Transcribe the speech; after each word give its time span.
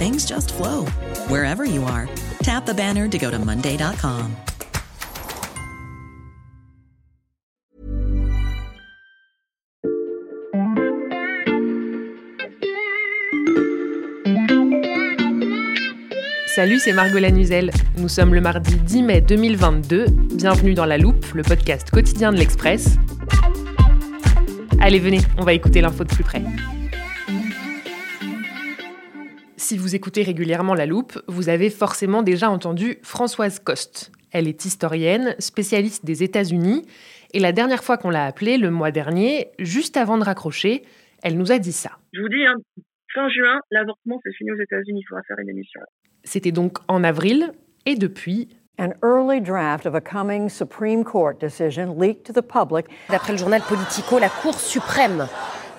things 0.00 0.24
just 0.24 0.54
flow 0.54 0.86
wherever 1.28 1.66
you 1.66 1.84
are. 1.84 2.08
Tap 2.42 2.64
the 2.64 2.72
banner 2.72 3.06
to 3.06 3.18
go 3.18 3.30
to 3.30 3.38
Monday.com. 3.38 4.34
Salut, 16.46 16.78
c'est 16.78 16.92
Margot 16.92 17.18
Lanuzel. 17.18 17.70
Nous 17.98 18.08
sommes 18.08 18.34
le 18.34 18.40
mardi 18.40 18.74
10 18.76 19.02
mai 19.02 19.20
2022. 19.20 20.06
Bienvenue 20.34 20.74
dans 20.74 20.86
La 20.86 20.96
Loupe, 20.96 21.26
le 21.34 21.42
podcast 21.42 21.90
quotidien 21.90 22.32
de 22.32 22.38
l'Express. 22.38 22.96
Allez, 24.80 24.98
venez, 24.98 25.20
on 25.36 25.44
va 25.44 25.52
écouter 25.52 25.82
l'info 25.82 26.04
de 26.04 26.12
plus 26.12 26.24
près. 26.24 26.42
Si 29.70 29.78
vous 29.78 29.94
écoutez 29.94 30.24
régulièrement 30.24 30.74
La 30.74 30.84
Loupe, 30.84 31.22
vous 31.28 31.48
avez 31.48 31.70
forcément 31.70 32.24
déjà 32.24 32.50
entendu 32.50 32.98
Françoise 33.04 33.60
Coste. 33.60 34.10
Elle 34.32 34.48
est 34.48 34.64
historienne, 34.64 35.36
spécialiste 35.38 36.04
des 36.04 36.24
États-Unis, 36.24 36.84
et 37.34 37.38
la 37.38 37.52
dernière 37.52 37.84
fois 37.84 37.96
qu'on 37.96 38.10
l'a 38.10 38.24
appelée, 38.24 38.58
le 38.58 38.72
mois 38.72 38.90
dernier, 38.90 39.52
juste 39.60 39.96
avant 39.96 40.18
de 40.18 40.24
raccrocher, 40.24 40.82
elle 41.22 41.38
nous 41.38 41.52
a 41.52 41.60
dit 41.60 41.70
ça. 41.70 41.90
Je 42.12 42.20
vous 42.20 42.28
dis, 42.28 42.44
hein, 42.44 42.56
fin 43.14 43.28
juin, 43.28 43.60
l'avortement 43.70 44.18
c'est 44.24 44.32
fini 44.32 44.50
aux 44.50 44.60
États-Unis, 44.60 45.02
il 45.04 45.08
faudra 45.08 45.22
faire 45.22 45.38
une 45.38 45.50
émission. 45.50 45.80
C'était 46.24 46.50
donc 46.50 46.78
en 46.88 47.04
avril, 47.04 47.52
et 47.86 47.94
depuis, 47.94 48.48
An 48.80 48.90
early 49.04 49.40
draft 49.40 49.86
of 49.86 49.94
a 49.94 50.00
coming 50.00 50.48
Supreme 50.48 51.04
Court 51.04 51.34
decision 51.40 51.94
leaked 51.96 52.24
to 52.24 52.32
the 52.32 52.44
public. 52.44 52.86
D'après 53.08 53.34
le 53.34 53.38
journal 53.38 53.62
Politico, 53.68 54.18
la 54.18 54.30
Cour 54.30 54.54
suprême 54.58 55.28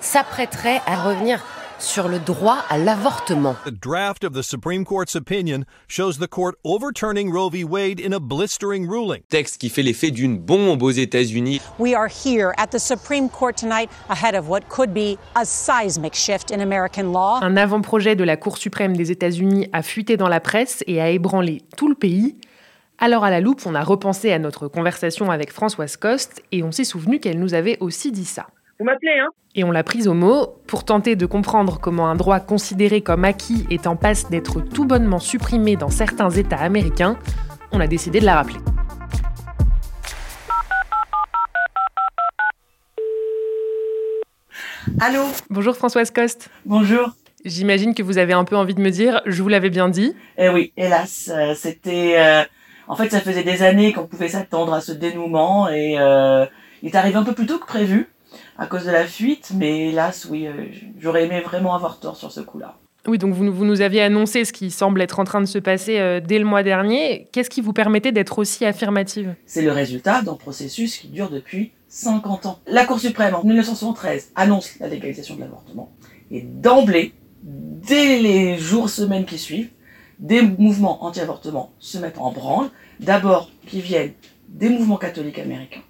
s'apprêterait 0.00 0.80
à 0.86 0.96
revenir 0.96 1.44
sur 1.82 2.08
le 2.08 2.20
droit 2.20 2.58
à 2.70 2.78
l'avortement. 2.78 3.56
The 3.64 3.70
draft 3.70 4.24
of 4.24 4.32
the 4.32 4.42
Supreme 4.42 4.84
Court's 4.84 5.16
opinion 5.16 5.64
shows 5.88 6.12
the 6.18 6.28
court 6.28 6.56
overturning 6.64 7.30
Roe 7.32 7.50
v. 7.50 7.64
Wade 7.64 8.00
in 8.00 8.12
a 8.12 8.20
blistering 8.20 8.88
ruling. 8.88 9.22
Texte 9.28 9.58
qui 9.58 9.68
fait 9.68 9.82
l'effet 9.82 10.10
d'une 10.10 10.38
bombe 10.38 10.82
aux 10.82 10.92
États-Unis. 10.92 11.60
We 11.78 11.94
are 11.94 12.08
here 12.08 12.52
at 12.56 12.68
the 12.68 12.78
Supreme 12.78 13.28
Court 13.28 13.56
tonight 13.56 13.90
ahead 14.08 14.34
of 14.34 14.48
what 14.48 14.60
could 14.68 14.94
be 14.94 15.18
a 15.34 15.44
seismic 15.44 16.14
shift 16.14 16.52
in 16.52 16.60
American 16.60 17.12
law. 17.12 17.40
un 17.42 17.56
avant-projet 17.56 18.14
de 18.14 18.24
la 18.24 18.36
Cour 18.36 18.58
suprême 18.58 18.96
des 18.96 19.10
États-Unis 19.10 19.68
a 19.72 19.82
fuité 19.82 20.16
dans 20.16 20.28
la 20.28 20.40
presse 20.40 20.84
et 20.86 21.00
a 21.00 21.10
ébranlé 21.10 21.62
tout 21.76 21.88
le 21.88 21.96
pays. 21.96 22.36
Alors 22.98 23.24
à 23.24 23.30
la 23.30 23.40
loupe, 23.40 23.62
on 23.66 23.74
a 23.74 23.82
repensé 23.82 24.30
à 24.30 24.38
notre 24.38 24.68
conversation 24.68 25.32
avec 25.32 25.52
Françoise 25.52 25.96
Coste 25.96 26.42
et 26.52 26.62
on 26.62 26.70
s'est 26.70 26.84
souvenu 26.84 27.18
qu'elle 27.18 27.40
nous 27.40 27.54
avait 27.54 27.76
aussi 27.80 28.12
dit 28.12 28.24
ça. 28.24 28.46
Vous 28.82 28.86
m'appelez, 28.86 29.16
hein 29.20 29.28
Et 29.54 29.62
on 29.62 29.70
l'a 29.70 29.84
prise 29.84 30.08
au 30.08 30.12
mot 30.12 30.56
pour 30.66 30.84
tenter 30.84 31.14
de 31.14 31.24
comprendre 31.24 31.78
comment 31.80 32.08
un 32.08 32.16
droit 32.16 32.40
considéré 32.40 33.00
comme 33.00 33.24
acquis 33.24 33.64
est 33.70 33.86
en 33.86 33.94
passe 33.94 34.28
d'être 34.28 34.60
tout 34.60 34.84
bonnement 34.84 35.20
supprimé 35.20 35.76
dans 35.76 35.88
certains 35.88 36.30
États 36.30 36.56
américains. 36.56 37.16
On 37.70 37.78
a 37.78 37.86
décidé 37.86 38.18
de 38.18 38.24
la 38.24 38.34
rappeler. 38.34 38.58
Allô? 44.98 45.26
Bonjour 45.48 45.76
Françoise 45.76 46.10
Coste. 46.10 46.50
Bonjour. 46.66 47.10
J'imagine 47.44 47.94
que 47.94 48.02
vous 48.02 48.18
avez 48.18 48.32
un 48.32 48.42
peu 48.42 48.56
envie 48.56 48.74
de 48.74 48.80
me 48.80 48.90
dire, 48.90 49.22
je 49.26 49.44
vous 49.44 49.48
l'avais 49.48 49.70
bien 49.70 49.90
dit. 49.90 50.16
Eh 50.38 50.48
oui, 50.48 50.72
hélas, 50.76 51.30
euh, 51.32 51.54
c'était... 51.54 52.14
euh, 52.16 52.42
en 52.88 52.96
fait, 52.96 53.10
ça 53.10 53.20
faisait 53.20 53.44
des 53.44 53.62
années 53.62 53.92
qu'on 53.92 54.08
pouvait 54.08 54.26
s'attendre 54.26 54.74
à 54.74 54.80
ce 54.80 54.90
dénouement 54.90 55.68
et 55.68 56.00
euh, 56.00 56.46
il 56.82 56.88
est 56.88 56.96
arrivé 56.96 57.14
un 57.14 57.22
peu 57.22 57.32
plus 57.32 57.46
tôt 57.46 57.60
que 57.60 57.66
prévu 57.66 58.08
à 58.58 58.66
cause 58.66 58.84
de 58.84 58.90
la 58.90 59.06
fuite, 59.06 59.52
mais 59.54 59.88
hélas, 59.88 60.26
oui, 60.30 60.46
euh, 60.46 60.66
j'aurais 60.98 61.24
aimé 61.24 61.40
vraiment 61.40 61.74
avoir 61.74 61.98
tort 62.00 62.16
sur 62.16 62.30
ce 62.30 62.40
coup-là. 62.40 62.76
Oui, 63.08 63.18
donc 63.18 63.34
vous, 63.34 63.52
vous 63.52 63.64
nous 63.64 63.80
aviez 63.80 64.02
annoncé 64.02 64.44
ce 64.44 64.52
qui 64.52 64.70
semble 64.70 65.00
être 65.02 65.18
en 65.18 65.24
train 65.24 65.40
de 65.40 65.46
se 65.46 65.58
passer 65.58 65.98
euh, 65.98 66.20
dès 66.20 66.38
le 66.38 66.44
mois 66.44 66.62
dernier. 66.62 67.28
Qu'est-ce 67.32 67.50
qui 67.50 67.60
vous 67.60 67.72
permettait 67.72 68.12
d'être 68.12 68.38
aussi 68.38 68.64
affirmative? 68.64 69.34
C'est 69.44 69.62
le 69.62 69.72
résultat 69.72 70.22
d'un 70.22 70.34
processus 70.34 70.98
qui 70.98 71.08
dure 71.08 71.28
depuis 71.28 71.72
50 71.88 72.46
ans. 72.46 72.58
La 72.66 72.84
Cour 72.84 73.00
suprême, 73.00 73.34
en 73.34 73.42
1973, 73.42 74.32
annonce 74.36 74.78
la 74.78 74.86
légalisation 74.86 75.34
de 75.34 75.40
l'avortement. 75.40 75.92
Et 76.30 76.42
d'emblée, 76.42 77.12
dès 77.42 78.20
les 78.20 78.56
jours, 78.56 78.88
semaines 78.88 79.24
qui 79.24 79.38
suivent, 79.38 79.70
des 80.20 80.42
mouvements 80.42 81.04
anti-avortement 81.04 81.72
se 81.80 81.98
mettent 81.98 82.18
en 82.18 82.30
branle. 82.30 82.70
D'abord, 83.00 83.50
qui 83.66 83.80
viennent 83.80 84.12
des 84.48 84.68
mouvements 84.68 84.96
catholiques 84.96 85.40
américains. 85.40 85.82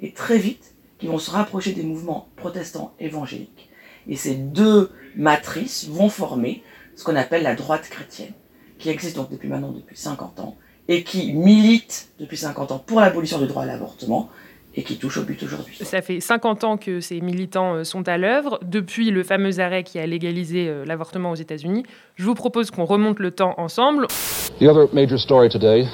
Et 0.00 0.12
très 0.12 0.38
vite, 0.38 0.76
qui 0.98 1.06
vont 1.06 1.18
se 1.18 1.30
rapprocher 1.30 1.72
des 1.72 1.82
mouvements 1.82 2.28
protestants 2.36 2.94
évangéliques. 2.98 3.70
Et 4.08 4.16
ces 4.16 4.34
deux 4.34 4.90
matrices 5.16 5.88
vont 5.88 6.08
former 6.08 6.62
ce 6.96 7.04
qu'on 7.04 7.16
appelle 7.16 7.42
la 7.42 7.54
droite 7.54 7.88
chrétienne, 7.88 8.32
qui 8.78 8.88
existe 8.88 9.16
donc 9.16 9.30
depuis 9.30 9.48
maintenant 9.48 9.72
depuis 9.72 9.96
50 9.96 10.40
ans, 10.40 10.56
et 10.88 11.04
qui 11.04 11.32
milite 11.32 12.08
depuis 12.18 12.36
50 12.36 12.72
ans 12.72 12.82
pour 12.84 13.00
l'abolition 13.00 13.38
du 13.38 13.46
droit 13.46 13.62
à 13.62 13.66
l'avortement, 13.66 14.30
et 14.74 14.82
qui 14.82 14.96
touche 14.96 15.16
au 15.16 15.22
but 15.22 15.42
aujourd'hui. 15.42 15.76
Ça 15.80 16.02
fait 16.02 16.20
50 16.20 16.64
ans 16.64 16.76
que 16.76 17.00
ces 17.00 17.20
militants 17.20 17.74
euh, 17.74 17.84
sont 17.84 18.06
à 18.06 18.16
l'œuvre, 18.16 18.60
depuis 18.62 19.10
le 19.10 19.24
fameux 19.24 19.58
arrêt 19.60 19.82
qui 19.82 19.98
a 19.98 20.06
légalisé 20.06 20.68
euh, 20.68 20.84
l'avortement 20.84 21.32
aux 21.32 21.36
États-Unis. 21.36 21.84
Je 22.14 22.24
vous 22.24 22.34
propose 22.34 22.70
qu'on 22.70 22.84
remonte 22.84 23.18
le 23.18 23.30
temps 23.30 23.54
ensemble. 23.56 24.06
The 24.60 24.64
other 24.64 24.86
major 24.92 25.18
story 25.18 25.48
today 25.48 25.86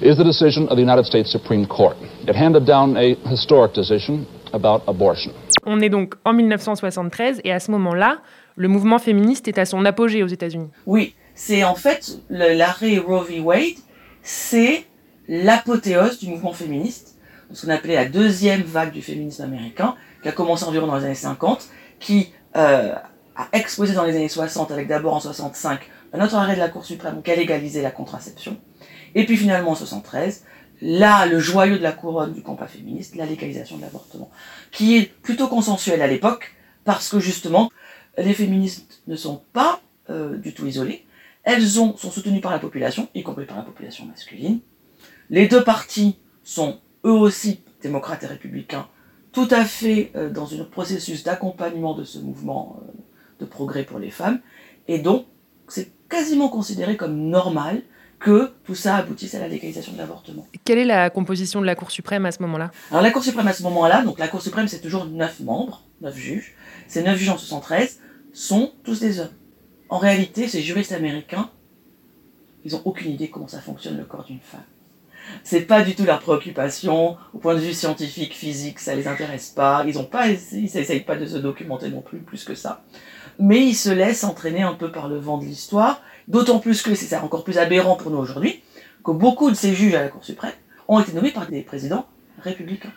is 0.00 0.16
the 0.16 0.24
decision 0.24 0.68
of 0.68 0.76
the 0.76 0.82
United 0.82 1.04
States 1.04 1.30
Supreme 1.30 1.66
Court. 1.66 1.96
It 2.26 2.36
handed 2.36 2.64
down 2.64 2.96
a 2.96 3.16
historic 3.28 3.74
decision 3.74 4.26
about 4.52 4.82
abortion. 4.86 5.32
On 5.66 5.80
est 5.80 5.90
donc 5.90 6.14
en 6.24 6.32
1973 6.32 7.40
et 7.44 7.52
à 7.52 7.60
ce 7.60 7.70
moment-là, 7.72 8.18
le 8.56 8.68
mouvement 8.68 8.98
féministe 8.98 9.48
est 9.48 9.58
à 9.58 9.64
son 9.64 9.84
apogée 9.84 10.22
aux 10.22 10.28
États-Unis. 10.28 10.68
Oui, 10.86 11.14
c'est 11.34 11.64
en 11.64 11.74
fait 11.74 12.20
l'arrêt 12.30 12.98
Roe 12.98 13.24
v. 13.24 13.40
Wade, 13.40 13.78
c'est 14.22 14.84
l'apothéose 15.28 16.18
du 16.18 16.28
mouvement 16.28 16.52
féministe, 16.52 17.18
ce 17.52 17.66
qu'on 17.66 17.72
appelait 17.72 17.96
la 17.96 18.06
deuxième 18.06 18.62
vague 18.62 18.92
du 18.92 19.02
féminisme 19.02 19.42
américain, 19.42 19.94
qui 20.22 20.28
a 20.28 20.32
commencé 20.32 20.64
environ 20.64 20.86
dans 20.86 20.96
les 20.96 21.04
années 21.04 21.14
50, 21.14 21.68
qui 22.00 22.32
euh, 22.56 22.94
a 23.36 23.48
explosé 23.52 23.94
dans 23.94 24.04
les 24.04 24.14
années 24.16 24.28
60, 24.28 24.70
avec 24.70 24.88
d'abord 24.88 25.14
en 25.14 25.20
65 25.20 25.80
un 26.12 26.24
autre 26.24 26.34
arrêt 26.34 26.54
de 26.54 26.60
la 26.60 26.68
Cour 26.68 26.84
suprême 26.84 27.20
qui 27.22 27.30
a 27.30 27.36
légalisé 27.36 27.82
la 27.82 27.90
contraception, 27.90 28.56
et 29.14 29.24
puis 29.26 29.36
finalement 29.36 29.72
en 29.72 29.74
73, 29.74 30.44
là, 30.80 31.26
le 31.26 31.38
joyau 31.38 31.76
de 31.76 31.82
la 31.82 31.92
couronne 31.92 32.32
du 32.32 32.42
combat 32.42 32.66
féministe, 32.66 33.16
la 33.16 33.26
légalisation 33.26 33.76
de 33.76 33.82
l'avortement, 33.82 34.30
qui 34.70 34.96
est 34.96 35.06
plutôt 35.22 35.48
consensuel 35.48 36.02
à 36.02 36.06
l'époque, 36.06 36.54
parce 36.84 37.08
que 37.08 37.20
justement, 37.20 37.70
les 38.16 38.34
féministes 38.34 39.02
ne 39.06 39.16
sont 39.16 39.42
pas 39.52 39.80
euh, 40.10 40.36
du 40.36 40.54
tout 40.54 40.66
isolées, 40.66 41.04
elles 41.44 41.80
ont, 41.80 41.96
sont 41.96 42.10
soutenues 42.10 42.40
par 42.40 42.52
la 42.52 42.58
population, 42.58 43.08
y 43.14 43.22
compris 43.22 43.46
par 43.46 43.56
la 43.56 43.62
population 43.62 44.04
masculine. 44.04 44.60
Les 45.30 45.48
deux 45.48 45.64
partis 45.64 46.18
sont 46.42 46.78
eux 47.04 47.12
aussi, 47.12 47.60
démocrates 47.82 48.22
et 48.22 48.26
républicains, 48.26 48.88
tout 49.32 49.48
à 49.50 49.64
fait 49.64 50.10
euh, 50.16 50.30
dans 50.30 50.52
un 50.54 50.64
processus 50.64 51.24
d'accompagnement 51.24 51.94
de 51.94 52.04
ce 52.04 52.18
mouvement 52.18 52.80
euh, 52.82 52.92
de 53.40 53.44
progrès 53.44 53.84
pour 53.84 53.98
les 53.98 54.10
femmes. 54.10 54.40
Et 54.88 54.98
donc, 54.98 55.26
c'est 55.68 55.92
quasiment 56.08 56.48
considéré 56.48 56.96
comme 56.96 57.28
normal 57.28 57.82
que 58.18 58.52
tout 58.64 58.74
ça 58.74 58.96
aboutisse 58.96 59.34
à 59.34 59.38
la 59.38 59.48
légalisation 59.48 59.92
de 59.92 59.98
l'avortement. 59.98 60.46
Quelle 60.64 60.78
est 60.78 60.84
la 60.84 61.10
composition 61.10 61.60
de 61.60 61.66
la 61.66 61.74
Cour 61.74 61.90
suprême 61.90 62.26
à 62.26 62.32
ce 62.32 62.42
moment-là? 62.42 62.70
Alors 62.90 63.02
la 63.02 63.10
Cour 63.10 63.22
suprême 63.22 63.46
à 63.46 63.52
ce 63.52 63.62
moment-là, 63.62 64.02
donc 64.02 64.18
la 64.18 64.28
Cour 64.28 64.42
suprême 64.42 64.68
c'est 64.68 64.80
toujours 64.80 65.06
neuf 65.06 65.40
membres, 65.40 65.84
neuf 66.00 66.16
juges. 66.16 66.54
Ces 66.88 67.02
neuf 67.02 67.18
juges 67.18 67.30
en 67.30 67.38
73 67.38 68.00
sont 68.32 68.72
tous 68.84 69.00
des 69.00 69.20
hommes. 69.20 69.28
En 69.88 69.98
réalité, 69.98 70.48
ces 70.48 70.62
juristes 70.62 70.92
américains 70.92 71.50
ils 72.64 72.72
n'ont 72.72 72.82
aucune 72.84 73.12
idée 73.12 73.28
comment 73.28 73.48
ça 73.48 73.60
fonctionne 73.60 73.96
le 73.96 74.04
corps 74.04 74.24
d'une 74.24 74.40
femme. 74.40 74.64
C'est 75.42 75.62
pas 75.62 75.82
du 75.82 75.94
tout 75.94 76.04
leur 76.04 76.20
préoccupation. 76.20 77.16
Au 77.34 77.38
point 77.38 77.54
de 77.54 77.60
vue 77.60 77.74
scientifique, 77.74 78.34
physique, 78.34 78.78
ça 78.78 78.94
les 78.94 79.06
intéresse 79.06 79.50
pas. 79.50 79.84
Ils 79.86 79.98
ont 79.98 80.04
pas, 80.04 80.28
ils 80.28 80.38
n'essayent 80.62 81.00
pas 81.00 81.16
de 81.16 81.26
se 81.26 81.36
documenter 81.36 81.90
non 81.90 82.00
plus, 82.00 82.18
plus 82.18 82.44
que 82.44 82.54
ça. 82.54 82.82
Mais 83.38 83.64
ils 83.64 83.74
se 83.74 83.90
laissent 83.90 84.24
entraîner 84.24 84.62
un 84.62 84.74
peu 84.74 84.90
par 84.90 85.08
le 85.08 85.18
vent 85.18 85.38
de 85.38 85.44
l'histoire. 85.44 86.02
D'autant 86.28 86.58
plus 86.58 86.82
que 86.82 86.94
c'est 86.94 87.16
encore 87.16 87.42
plus 87.42 87.56
aberrant 87.56 87.96
pour 87.96 88.10
nous 88.10 88.18
aujourd'hui, 88.18 88.62
que 89.02 89.12
beaucoup 89.12 89.50
de 89.50 89.56
ces 89.56 89.74
juges 89.74 89.94
à 89.94 90.02
la 90.02 90.08
Cour 90.08 90.22
suprême 90.22 90.52
ont 90.86 91.00
été 91.00 91.12
nommés 91.12 91.30
par 91.30 91.46
des 91.46 91.62
présidents 91.62 92.06
républicains. 92.42 92.92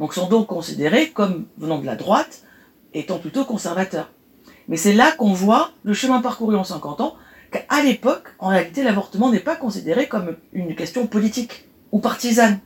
Donc 0.00 0.14
sont 0.14 0.28
donc 0.28 0.46
considérés 0.46 1.10
comme 1.10 1.44
venant 1.58 1.78
de 1.78 1.84
la 1.84 1.94
droite, 1.94 2.42
étant 2.94 3.18
plutôt 3.18 3.44
conservateurs. 3.44 4.10
Mais 4.68 4.78
c'est 4.78 4.94
là 4.94 5.12
qu'on 5.12 5.34
voit 5.34 5.72
le 5.82 5.92
chemin 5.92 6.22
parcouru 6.22 6.56
en 6.56 6.64
50 6.64 7.02
ans, 7.02 7.16
qu'à 7.52 7.82
l'époque, 7.82 8.28
en 8.38 8.48
réalité, 8.48 8.82
l'avortement 8.82 9.30
n'est 9.30 9.40
pas 9.40 9.56
considéré 9.56 10.08
comme 10.08 10.36
une 10.54 10.74
question 10.74 11.06
politique 11.06 11.68
ou 11.92 11.98
partisane. 11.98 12.60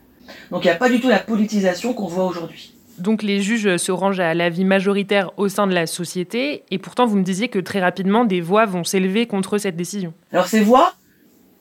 Donc 0.53 0.63
il 0.65 0.69
n'y 0.69 0.73
a 0.73 0.77
pas 0.77 0.91
du 0.91 1.01
tout 1.01 1.09
la 1.09 1.19
politisation 1.19 1.93
qu'on 1.93 2.07
voit 2.07 2.25
aujourd'hui. 2.25 2.78
Donc 2.99 3.23
les 3.23 3.41
juges 3.41 3.77
se 3.77 3.93
rangent 3.93 4.21
à 4.21 4.35
l'avis 4.35 4.65
majoritaire 4.65 5.31
au 5.39 5.49
sein 5.49 5.67
de 5.67 5.75
la 5.75 5.87
société, 5.87 6.65
et 6.71 6.79
pourtant 6.79 7.07
vous 7.07 7.17
me 7.17 7.23
disiez 7.23 7.49
que 7.49 7.59
très 7.59 7.81
rapidement 7.81 8.25
des 8.25 8.41
voix 8.41 8.67
vont 8.67 8.85
s'élever 8.85 9.27
contre 9.27 9.59
cette 9.59 9.77
décision. 9.77 10.13
Alors 10.33 10.47
ces 10.47 10.61
voix, 10.61 10.95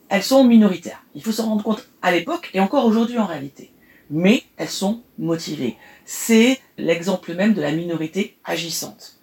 elles 0.10 0.24
sont 0.24 0.44
minoritaires. 0.44 1.04
Il 1.16 1.22
faut 1.22 1.32
s'en 1.32 1.48
rendre 1.48 1.64
compte 1.64 1.88
à 2.02 2.12
l'époque 2.12 2.50
et 2.54 2.60
encore 2.60 2.86
aujourd'hui 2.86 3.18
en 3.20 3.26
réalité. 3.26 3.72
Mais 4.10 4.44
elles 4.56 4.70
sont 4.70 5.02
motivées. 5.20 5.76
C'est 6.06 6.60
l'exemple 6.78 7.34
même 7.34 7.54
de 7.54 7.62
la 7.62 7.72
minorité 7.72 8.38
agissante. 8.46 9.20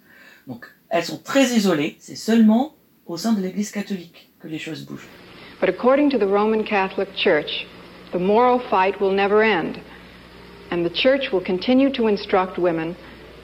Donc 0.47 0.67
elles 0.89 1.03
sont 1.03 1.17
très 1.17 1.45
isolées, 1.55 1.97
c'est 1.99 2.15
seulement 2.15 2.75
au 3.07 3.17
sein 3.17 3.33
de 3.33 3.41
l'Église 3.41 3.71
catholique 3.71 4.29
que 4.39 4.47
les 4.47 4.59
choses 4.59 4.85
bougent. 4.85 5.07
But 5.59 5.69
according 5.69 6.09
to 6.11 6.17
the 6.17 6.29
Roman 6.29 6.63
Catholic 6.63 7.09
Church, 7.15 7.65
the 8.11 8.19
moral 8.19 8.59
fight 8.69 8.99
will 9.01 9.13
never 9.13 9.41
end, 9.41 9.79
and 10.71 10.85
the 10.85 10.89
Church 10.89 11.31
will 11.31 11.43
continue 11.43 11.91
to 11.93 12.07
instruct 12.07 12.57
women 12.57 12.95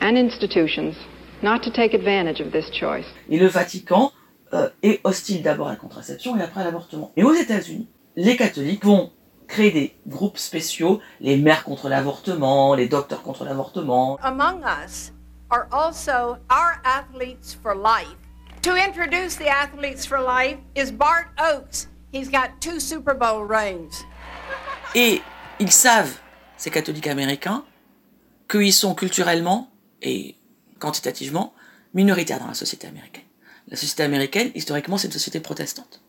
and 0.01 0.17
institutions 0.17 0.95
not 1.41 1.63
to 1.63 1.71
take 1.71 1.93
advantage 1.93 2.39
of 2.39 2.51
this 2.51 2.69
choice. 2.71 3.05
Et 3.29 3.39
le 3.39 3.47
Vatican 3.47 4.11
euh, 4.53 4.69
est 4.83 4.99
hostile 5.03 5.41
d'abord 5.41 5.67
à 5.67 5.71
la 5.71 5.77
contraception 5.77 6.37
et 6.37 6.41
après 6.41 6.61
à 6.61 6.65
l'avortement. 6.65 7.11
Et 7.17 7.23
aux 7.23 7.33
États-Unis, 7.33 7.87
les 8.15 8.35
catholiques 8.35 8.85
vont 8.85 9.11
créer 9.47 9.71
des 9.71 9.95
groupes 10.07 10.37
spéciaux, 10.37 11.01
les 11.19 11.37
mères 11.37 11.63
contre 11.63 11.89
l'avortement, 11.89 12.73
les 12.73 12.87
docteurs 12.87 13.21
contre 13.21 13.43
l'avortement. 13.43 14.17
Among 14.21 14.63
us 14.63 15.11
are 15.49 15.67
also 15.71 16.37
our 16.49 16.81
athletes 16.85 17.53
for 17.53 17.75
life. 17.75 18.17
To 18.61 18.75
introduce 18.75 19.35
the 19.35 19.49
athletes 19.49 20.05
for 20.05 20.19
life 20.21 20.57
is 20.75 20.91
Bart 20.91 21.29
Oates. 21.39 21.87
He's 22.13 22.29
got 22.29 22.61
two 22.61 22.79
Super 22.79 23.13
Bowl 23.13 23.43
rings. 23.43 24.05
Et 24.95 25.21
ils 25.59 25.71
savent, 25.71 26.19
ces 26.61 26.69
catholiques 26.69 27.07
américains, 27.07 27.65
qu'ils 28.47 28.71
sont 28.71 28.93
culturellement 28.93 29.71
et 30.03 30.35
quantitativement 30.77 31.55
minoritaires 31.95 32.39
dans 32.39 32.45
la 32.45 32.53
société 32.53 32.85
américaine. 32.85 33.23
La 33.67 33.75
société 33.75 34.03
américaine, 34.03 34.51
historiquement, 34.53 34.99
c'est 34.99 35.07
une 35.07 35.13
société 35.13 35.39
protestante. 35.39 36.03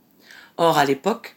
Or, 0.58 0.76
à 0.76 0.84
l'époque, 0.84 1.37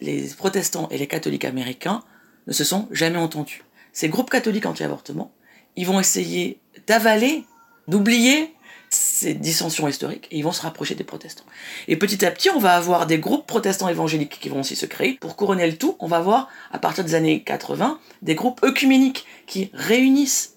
les 0.00 0.28
protestants 0.28 0.88
et 0.90 0.96
les 0.96 1.06
catholiques 1.06 1.44
américains 1.44 2.02
ne 2.46 2.54
se 2.54 2.64
sont 2.64 2.88
jamais 2.90 3.18
entendus. 3.18 3.64
Ces 3.92 4.08
groupes 4.08 4.30
catholiques 4.30 4.64
anti-avortement, 4.64 5.30
ils 5.76 5.86
vont 5.86 6.00
essayer 6.00 6.58
d'avaler, 6.86 7.44
d'oublier 7.86 8.54
ces 8.94 9.34
dissensions 9.34 9.88
historiques 9.88 10.28
et 10.30 10.38
ils 10.38 10.42
vont 10.42 10.52
se 10.52 10.62
rapprocher 10.62 10.94
des 10.94 11.04
protestants. 11.04 11.44
Et 11.88 11.96
petit 11.96 12.24
à 12.24 12.30
petit, 12.30 12.50
on 12.50 12.58
va 12.58 12.74
avoir 12.74 13.06
des 13.06 13.18
groupes 13.18 13.46
protestants 13.46 13.88
évangéliques 13.88 14.38
qui 14.40 14.48
vont 14.48 14.60
aussi 14.60 14.76
se 14.76 14.86
créer. 14.86 15.14
Pour 15.20 15.36
couronner 15.36 15.66
le 15.66 15.76
tout, 15.76 15.96
on 15.98 16.06
va 16.06 16.18
avoir, 16.18 16.48
à 16.72 16.78
partir 16.78 17.04
des 17.04 17.14
années 17.14 17.42
80, 17.42 17.98
des 18.22 18.34
groupes 18.34 18.62
œcuméniques 18.64 19.26
qui 19.46 19.70
réunissent 19.74 20.54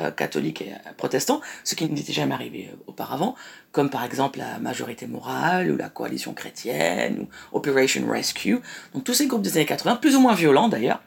euh, 0.00 0.12
catholiques 0.12 0.62
et 0.62 0.72
euh, 0.72 0.92
protestants, 0.96 1.40
ce 1.64 1.74
qui 1.74 1.90
n'était 1.90 2.12
jamais 2.12 2.32
arrivé 2.32 2.70
euh, 2.72 2.76
auparavant, 2.86 3.34
comme 3.72 3.90
par 3.90 4.04
exemple 4.04 4.38
la 4.38 4.60
majorité 4.60 5.08
morale 5.08 5.72
ou 5.72 5.76
la 5.76 5.88
coalition 5.88 6.34
chrétienne 6.34 7.26
ou 7.52 7.56
Operation 7.56 8.08
Rescue. 8.08 8.60
Donc 8.94 9.02
tous 9.02 9.14
ces 9.14 9.26
groupes 9.26 9.42
des 9.42 9.56
années 9.56 9.66
80, 9.66 9.96
plus 9.96 10.14
ou 10.14 10.20
moins 10.20 10.34
violents 10.34 10.68
d'ailleurs, 10.68 11.02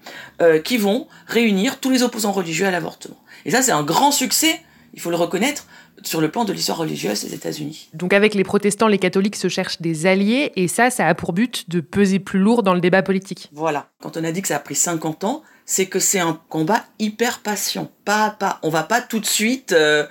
qui 0.65 0.77
vont 0.77 1.07
réunir 1.27 1.79
tous 1.79 1.89
les 1.89 2.03
opposants 2.03 2.33
religieux 2.33 2.65
à 2.65 2.71
l'avortement. 2.71 3.17
Et 3.45 3.51
ça, 3.51 3.62
c'est 3.62 3.71
un 3.71 3.83
grand 3.83 4.12
succès, 4.12 4.59
il 4.93 4.99
faut 4.99 5.09
le 5.09 5.15
reconnaître, 5.15 5.65
sur 6.03 6.21
le 6.21 6.29
plan 6.29 6.45
de 6.45 6.53
l'histoire 6.53 6.79
religieuse 6.79 7.23
des 7.23 7.33
États-Unis. 7.33 7.89
Donc 7.93 8.13
avec 8.13 8.33
les 8.33 8.43
protestants, 8.43 8.88
les 8.88 8.97
catholiques 8.97 9.35
se 9.35 9.47
cherchent 9.47 9.81
des 9.81 10.05
alliés, 10.05 10.51
et 10.55 10.67
ça, 10.67 10.89
ça 10.89 11.07
a 11.07 11.15
pour 11.15 11.33
but 11.33 11.69
de 11.69 11.79
peser 11.79 12.19
plus 12.19 12.39
lourd 12.39 12.63
dans 12.63 12.73
le 12.73 12.81
débat 12.81 13.03
politique. 13.03 13.49
Voilà. 13.53 13.89
Quand 14.01 14.17
on 14.17 14.23
a 14.23 14.31
dit 14.31 14.41
que 14.41 14.47
ça 14.47 14.57
a 14.57 14.59
pris 14.59 14.75
50 14.75 15.23
ans, 15.23 15.43
c'est 15.65 15.85
que 15.85 15.99
c'est 15.99 16.19
un 16.19 16.39
combat 16.49 16.83
hyper 16.99 17.39
patient, 17.39 17.89
pas 18.03 18.25
à 18.25 18.31
pas. 18.31 18.59
On 18.63 18.69
va 18.69 18.83
pas 18.83 19.01
tout 19.01 19.19
de 19.19 19.25
suite, 19.25 19.71
euh, 19.73 20.05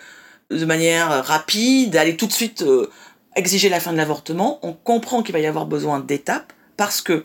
de 0.50 0.64
manière 0.64 1.24
rapide, 1.24 1.96
aller 1.96 2.16
tout 2.16 2.26
de 2.26 2.32
suite 2.32 2.62
euh, 2.62 2.88
exiger 3.36 3.68
la 3.68 3.80
fin 3.80 3.92
de 3.92 3.96
l'avortement. 3.96 4.58
On 4.62 4.72
comprend 4.72 5.22
qu'il 5.22 5.32
va 5.32 5.40
y 5.40 5.46
avoir 5.46 5.66
besoin 5.66 6.00
d'étapes, 6.00 6.52
parce 6.76 7.02
que 7.02 7.24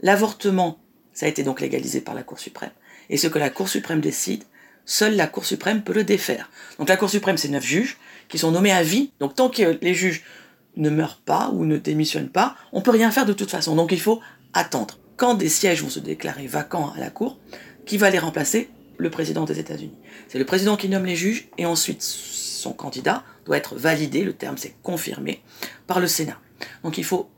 l'avortement, 0.00 0.78
ça 1.12 1.26
a 1.26 1.28
été 1.28 1.42
donc 1.42 1.60
légalisé 1.60 2.00
par 2.00 2.14
la 2.14 2.22
Cour 2.22 2.38
suprême. 2.38 2.72
Et 3.10 3.16
ce 3.16 3.26
que 3.26 3.38
la 3.38 3.50
Cour 3.50 3.68
suprême 3.68 4.00
décide, 4.00 4.44
seule 4.84 5.16
la 5.16 5.26
Cour 5.26 5.44
suprême 5.44 5.82
peut 5.82 5.92
le 5.92 6.04
défaire. 6.04 6.50
Donc 6.78 6.88
la 6.88 6.96
Cour 6.96 7.10
suprême, 7.10 7.36
c'est 7.36 7.48
neuf 7.48 7.64
juges 7.64 7.98
qui 8.28 8.38
sont 8.38 8.50
nommés 8.50 8.72
à 8.72 8.82
vie. 8.82 9.12
Donc 9.20 9.34
tant 9.34 9.48
que 9.48 9.78
les 9.80 9.94
juges 9.94 10.24
ne 10.76 10.90
meurent 10.90 11.20
pas 11.24 11.50
ou 11.52 11.64
ne 11.64 11.76
démissionnent 11.76 12.30
pas, 12.30 12.56
on 12.72 12.80
peut 12.80 12.90
rien 12.90 13.10
faire 13.10 13.26
de 13.26 13.32
toute 13.32 13.50
façon. 13.50 13.76
Donc 13.76 13.92
il 13.92 14.00
faut 14.00 14.20
attendre. 14.52 14.98
Quand 15.16 15.34
des 15.34 15.48
sièges 15.48 15.82
vont 15.82 15.90
se 15.90 16.00
déclarer 16.00 16.46
vacants 16.46 16.92
à 16.96 17.00
la 17.00 17.10
Cour, 17.10 17.38
qui 17.86 17.96
va 17.96 18.10
les 18.10 18.18
remplacer? 18.18 18.70
Le 18.96 19.10
président 19.10 19.44
des 19.44 19.58
États-Unis. 19.58 19.98
C'est 20.28 20.38
le 20.38 20.44
président 20.44 20.76
qui 20.76 20.88
nomme 20.88 21.04
les 21.04 21.16
juges 21.16 21.48
et 21.58 21.66
ensuite 21.66 22.00
son 22.00 22.72
candidat 22.72 23.24
doit 23.44 23.56
être 23.56 23.74
validé, 23.74 24.22
le 24.22 24.32
terme 24.32 24.56
c'est 24.56 24.76
confirmé, 24.84 25.42
par 25.88 25.98
le 25.98 26.06
Sénat. 26.06 26.38
Donc 26.84 26.96
il 26.96 27.04
faut 27.04 27.28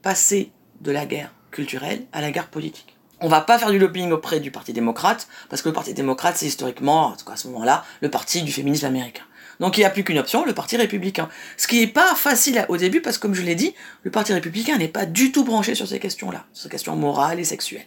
passer 0.00 0.52
de 0.80 0.90
la 0.90 1.04
guerre 1.04 1.34
culturelle 1.50 2.06
à 2.12 2.22
la 2.22 2.30
guerre 2.30 2.48
politique. 2.48 2.96
On 3.24 3.28
va 3.28 3.40
pas 3.40 3.56
faire 3.56 3.70
du 3.70 3.78
lobbying 3.78 4.10
auprès 4.10 4.40
du 4.40 4.50
Parti 4.50 4.72
démocrate, 4.72 5.28
parce 5.48 5.62
que 5.62 5.68
le 5.68 5.72
Parti 5.72 5.94
démocrate, 5.94 6.36
c'est 6.36 6.46
historiquement, 6.46 7.06
en 7.06 7.16
tout 7.16 7.24
cas 7.24 7.34
à 7.34 7.36
ce 7.36 7.46
moment-là, 7.48 7.84
le 8.00 8.10
parti 8.10 8.42
du 8.42 8.50
féminisme 8.50 8.86
américain. 8.86 9.22
Donc 9.60 9.76
il 9.76 9.80
n'y 9.80 9.86
a 9.86 9.90
plus 9.90 10.02
qu'une 10.02 10.18
option, 10.18 10.44
le 10.44 10.54
Parti 10.54 10.76
républicain. 10.76 11.28
Ce 11.56 11.68
qui 11.68 11.78
n'est 11.78 11.86
pas 11.86 12.16
facile 12.16 12.66
au 12.68 12.76
début, 12.76 13.00
parce 13.00 13.18
que 13.18 13.22
comme 13.22 13.34
je 13.34 13.42
l'ai 13.42 13.54
dit, 13.54 13.74
le 14.02 14.10
Parti 14.10 14.32
républicain 14.32 14.76
n'est 14.76 14.88
pas 14.88 15.06
du 15.06 15.30
tout 15.30 15.44
branché 15.44 15.76
sur 15.76 15.86
ces 15.86 16.00
questions-là, 16.00 16.46
sur 16.52 16.64
ces 16.64 16.68
questions 16.68 16.96
morales 16.96 17.38
et 17.38 17.44
sexuelles. 17.44 17.86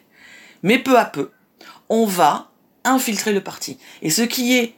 Mais 0.64 0.80
peu 0.80 0.98
à 0.98 1.04
peu, 1.04 1.32
on 1.90 2.06
va 2.06 2.52
infiltrer 2.86 3.34
le 3.34 3.42
parti. 3.42 3.78
Et 4.02 4.10
ce 4.10 4.22
qui 4.22 4.58
est, 4.58 4.76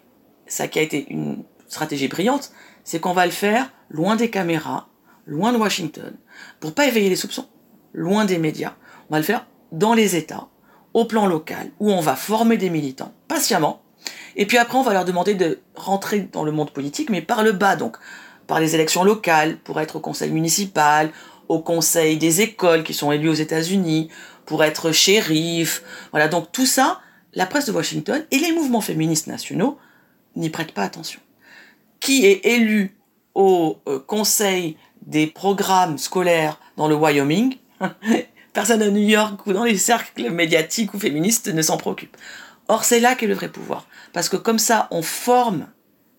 ça 0.48 0.68
qui 0.68 0.80
a 0.80 0.82
été 0.82 1.06
une 1.10 1.44
stratégie 1.68 2.08
brillante, 2.08 2.52
c'est 2.84 3.00
qu'on 3.00 3.14
va 3.14 3.28
le 3.28 3.32
faire 3.32 3.72
loin 3.90 4.16
des 4.16 4.32
caméras, 4.32 4.88
loin 5.28 5.54
de 5.54 5.58
Washington, 5.58 6.18
pour 6.60 6.74
pas 6.74 6.88
éveiller 6.88 7.10
les 7.10 7.16
soupçons, 7.16 7.48
loin 7.94 8.26
des 8.26 8.40
médias. 8.40 8.74
On 9.10 9.14
va 9.14 9.20
le 9.20 9.26
faire 9.26 9.46
dans 9.72 9.94
les 9.94 10.16
États, 10.16 10.48
au 10.94 11.06
plan 11.06 11.26
local, 11.26 11.72
où 11.80 11.92
on 11.92 12.02
va 12.02 12.16
former 12.16 12.58
des 12.58 12.70
militants, 12.70 13.12
patiemment, 13.28 13.82
et 14.36 14.46
puis 14.46 14.58
après 14.58 14.78
on 14.78 14.84
va 14.84 14.94
leur 14.94 15.06
demander 15.06 15.34
de 15.34 15.60
rentrer 15.76 16.22
dans 16.32 16.44
le 16.44 16.52
monde 16.52 16.72
politique, 16.72 17.10
mais 17.10 17.22
par 17.22 17.44
le 17.44 17.52
bas, 17.52 17.76
donc 17.76 17.98
par 18.46 18.60
les 18.60 18.76
élections 18.76 19.04
locales, 19.04 19.58
pour 19.58 19.80
être 19.82 19.98
au 19.98 20.00
conseil 20.00 20.32
municipal, 20.32 21.12
au 21.50 21.60
conseil 21.60 22.18
des 22.18 22.42
écoles 22.42 22.84
qui 22.84 22.94
sont 22.94 23.12
élus 23.12 23.30
aux 23.30 23.34
États-Unis, 23.34 24.10
pour 24.46 24.64
être 24.64 24.92
shérif, 24.92 25.84
voilà, 26.12 26.28
donc 26.28 26.52
tout 26.52 26.66
ça, 26.66 27.02
la 27.34 27.46
presse 27.46 27.66
de 27.66 27.72
Washington 27.72 28.26
et 28.32 28.40
les 28.40 28.54
mouvements 28.54 28.82
féministes 28.82 29.28
nationaux 29.28 29.78
n'y 30.36 30.50
prêtent 30.50 30.72
pas 30.72 30.84
attention. 30.84 31.20
Qui 32.00 32.26
est 32.26 32.46
élu 32.46 32.96
au 33.36 33.78
euh, 33.88 34.00
conseil 34.00 34.78
des 35.06 35.28
programmes 35.28 35.98
scolaires 35.98 36.60
dans 36.78 36.88
le 36.88 36.96
Wyoming? 36.96 37.58
Personne 38.58 38.82
à 38.82 38.90
New 38.90 39.08
York 39.08 39.46
ou 39.46 39.54
dans 39.54 39.66
les 39.66 39.78
cercles 39.78 40.32
médiatiques 40.32 40.96
ou 40.96 41.00
féministes 41.00 41.48
ne 41.48 41.62
s'en 41.62 41.78
préoccupe. 41.78 42.18
Or, 42.68 42.86
c'est 42.86 43.00
là 43.00 43.14
qu'est 43.14 43.28
le 43.28 43.36
vrai 43.36 43.50
pouvoir. 43.50 43.88
Parce 44.14 44.30
que 44.30 44.36
comme 44.36 44.58
ça, 44.58 44.88
on 44.90 45.04
forme 45.04 45.68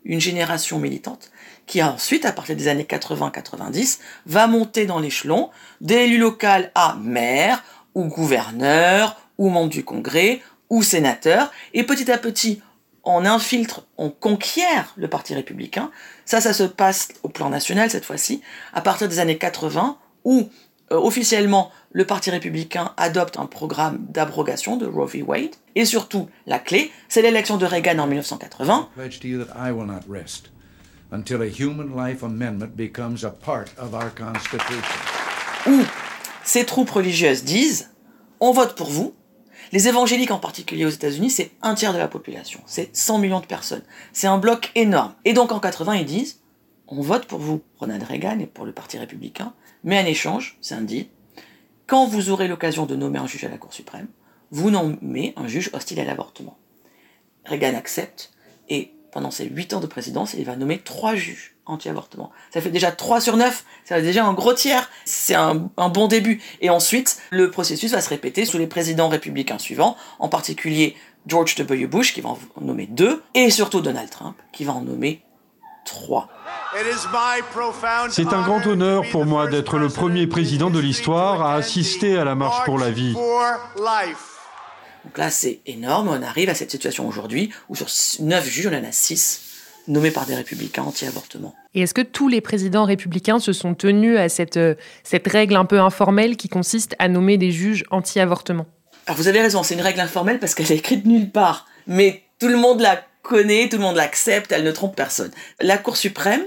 une 0.04 0.21
génération 0.21 0.78
militante 0.78 1.33
qui 1.66 1.83
ensuite, 1.83 2.25
à 2.25 2.30
partir 2.30 2.54
des 2.54 2.68
années 2.68 2.87
80-90, 2.88 3.99
va 4.26 4.47
monter 4.47 4.87
dans 4.87 5.00
l'échelon 5.00 5.50
d'élu 5.80 6.16
local 6.16 6.71
à 6.76 6.95
maire 6.95 7.64
ou 7.97 8.04
gouverneur 8.04 9.21
ou 9.37 9.49
membre 9.49 9.71
du 9.71 9.83
Congrès 9.83 10.40
ou 10.71 10.85
sénateur. 10.85 11.50
Et 11.75 11.83
petit 11.83 12.09
à 12.09 12.18
petit, 12.18 12.62
on 13.02 13.25
infiltre, 13.25 13.85
on 13.97 14.11
conquiert 14.11 14.95
le 14.95 15.09
Parti 15.09 15.35
républicain. 15.35 15.90
Ça, 16.25 16.40
ça 16.40 16.52
se 16.52 16.62
passe 16.62 17.09
au 17.25 17.30
plan 17.30 17.50
national 17.50 17.90
cette 17.90 18.04
fois-ci, 18.04 18.42
à 18.75 18.80
partir 18.80 19.09
des 19.09 19.18
années 19.18 19.38
80, 19.38 19.99
où 20.23 20.49
officiellement 20.90 21.71
le 21.92 22.04
Parti 22.04 22.30
républicain 22.30 22.92
adopte 22.97 23.38
un 23.38 23.47
programme 23.47 23.99
d'abrogation 24.09 24.76
de 24.76 24.87
Roe 24.87 25.07
v. 25.07 25.23
Wade. 25.23 25.54
Et 25.75 25.85
surtout, 25.85 26.28
la 26.47 26.59
clé, 26.59 26.90
c'est 27.09 27.23
l'élection 27.23 27.57
de 27.57 27.66
Reagan 27.66 27.99
en 27.99 28.07
1980. 28.07 28.88
Où 35.66 35.80
ces 36.45 36.64
troupes 36.64 36.90
religieuses 36.90 37.45
disent 37.45 37.90
on 38.40 38.52
vote 38.52 38.76
pour 38.76 38.90
vous. 38.90 39.14
Les 39.73 39.88
évangéliques 39.88 40.30
en 40.30 40.38
particulier 40.38 40.87
aux 40.87 40.90
États-Unis, 40.90 41.30
c'est 41.30 41.50
un 41.61 41.75
tiers 41.75 41.92
de 41.92 41.99
la 41.99 42.09
population, 42.09 42.61
c'est 42.64 42.95
100 42.97 43.18
millions 43.18 43.40
de 43.40 43.47
personnes. 43.47 43.83
C'est 44.14 44.26
un 44.26 44.38
bloc 44.38 44.71
énorme. 44.75 45.12
Et 45.26 45.35
donc 45.35 45.52
en 45.52 45.61
80, 45.61 45.97
ils 45.97 46.07
disent 46.07 46.40
on 46.87 47.02
vote 47.02 47.26
pour 47.26 47.38
vous, 47.38 47.61
Ronald 47.78 48.02
Reagan, 48.02 48.38
et 48.38 48.47
pour 48.47 48.64
le 48.64 48.73
Parti 48.73 48.99
républicain, 48.99 49.52
mais 49.85 50.00
en 50.00 50.04
échange, 50.04 50.58
c'est 50.61 50.75
un 50.75 50.85
quand 51.87 52.06
vous 52.06 52.28
aurez 52.30 52.49
l'occasion 52.49 52.85
de 52.85 52.94
nommer 52.94 53.18
un 53.18 53.26
juge 53.26 53.44
à 53.44 53.49
la 53.49 53.56
Cour 53.56 53.73
suprême, 53.73 54.08
vous 54.50 54.70
nommez 54.70 55.32
un 55.37 55.49
juge 55.49 55.70
hostile 55.73 56.00
à 56.00 56.04
l'avortement. 56.04 56.58
Reagan 57.47 57.75
accepte, 57.75 58.30
et 58.68 58.92
pendant 59.11 59.30
ses 59.30 59.47
huit 59.47 59.73
ans 59.73 59.80
de 59.80 59.87
présidence, 59.87 60.35
il 60.35 60.44
va 60.44 60.56
nommer 60.56 60.78
trois 60.78 61.14
juges 61.14 61.54
anti-avortement. 61.64 62.30
Ça 62.52 62.61
fait 62.61 62.70
déjà 62.70 62.92
3 62.92 63.20
sur 63.20 63.37
9, 63.37 63.64
ça 63.85 63.97
fait 63.97 64.02
déjà 64.02 64.25
un 64.25 64.32
gros 64.32 64.54
tiers, 64.54 64.90
c'est 65.04 65.35
un, 65.35 65.54
bon 65.54 66.08
début. 66.08 66.42
Et 66.61 66.70
ensuite, 66.70 67.20
le 67.30 67.50
processus 67.50 67.92
va 67.92 68.00
se 68.00 68.08
répéter 68.08 68.44
sous 68.44 68.58
les 68.58 68.66
présidents 68.66 69.08
républicains 69.08 69.58
suivants, 69.58 69.97
en 70.18 70.28
particulier 70.28 70.97
George 71.26 71.54
W. 71.56 71.87
Bush, 71.87 72.12
qui 72.12 72.20
va 72.20 72.30
en 72.30 72.38
nommer 72.61 72.87
deux, 72.87 73.23
et 73.35 73.50
surtout 73.50 73.80
Donald 73.80 74.11
Trump, 74.11 74.37
qui 74.52 74.64
va 74.64 74.73
en 74.73 74.82
nommer 74.82 75.23
trois. 75.85 76.28
C'est 78.10 78.26
un 78.26 78.42
grand 78.42 78.66
honneur 78.66 79.04
pour 79.10 79.25
moi 79.25 79.48
d'être 79.48 79.78
le 79.78 79.88
premier 79.88 80.26
président 80.26 80.70
de 80.70 80.78
l'histoire 80.78 81.42
à 81.42 81.54
assister 81.54 82.18
à 82.18 82.25
la 82.25 82.34
marche 82.34 82.64
pour 82.64 82.78
la 82.78 82.90
vie. 82.90 83.14
Donc 83.14 85.16
là, 85.16 85.30
c'est 85.30 85.60
énorme. 85.66 86.08
On 86.08 86.22
arrive 86.22 86.50
à 86.50 86.54
cette 86.54 86.70
situation 86.70 87.08
aujourd'hui 87.08 87.50
où 87.68 87.76
sur 87.76 87.87
9 88.20 88.46
juges, 88.46 88.66
on 88.66 88.76
en 88.76 88.84
a 88.84 88.92
6 88.92 89.44
nommés 89.88 90.10
par 90.10 90.26
des 90.26 90.34
républicains 90.34 90.82
anti-avortement. 90.82 91.54
Et 91.75 91.80
est-ce 91.80 91.94
que 91.94 92.02
tous 92.02 92.28
les 92.28 92.42
présidents 92.42 92.84
républicains 92.84 93.38
se 93.38 93.54
sont 93.54 93.75
tenus 93.75 94.18
à 94.18 94.28
cette, 94.28 94.60
cette 95.02 95.26
règle 95.26 95.56
un 95.56 95.64
peu 95.64 95.80
informelle 95.80 96.37
qui 96.37 96.50
consiste 96.50 96.94
à 96.98 97.08
nommer 97.08 97.38
des 97.38 97.50
juges 97.50 97.84
anti-avortement? 97.90 98.66
Alors 99.06 99.16
vous 99.16 99.28
avez 99.28 99.40
raison, 99.40 99.62
c'est 99.62 99.75
une 99.75 99.80
règle 99.80 100.00
informelle 100.00 100.38
parce 100.38 100.54
qu'elle 100.54 100.70
est 100.70 100.76
écrite 100.76 101.06
nulle 101.06 101.30
part. 101.30 101.64
Mais 101.87 102.25
tout 102.38 102.48
le 102.48 102.58
monde 102.58 102.80
la 102.80 103.02
connaît, 103.22 103.70
tout 103.70 103.78
le 103.78 103.82
monde 103.82 103.96
l'accepte, 103.96 104.52
elle 104.52 104.64
ne 104.64 104.72
trompe 104.72 104.94
personne. 104.94 105.30
La 105.60 105.78
Cour 105.78 105.96
suprême, 105.96 106.42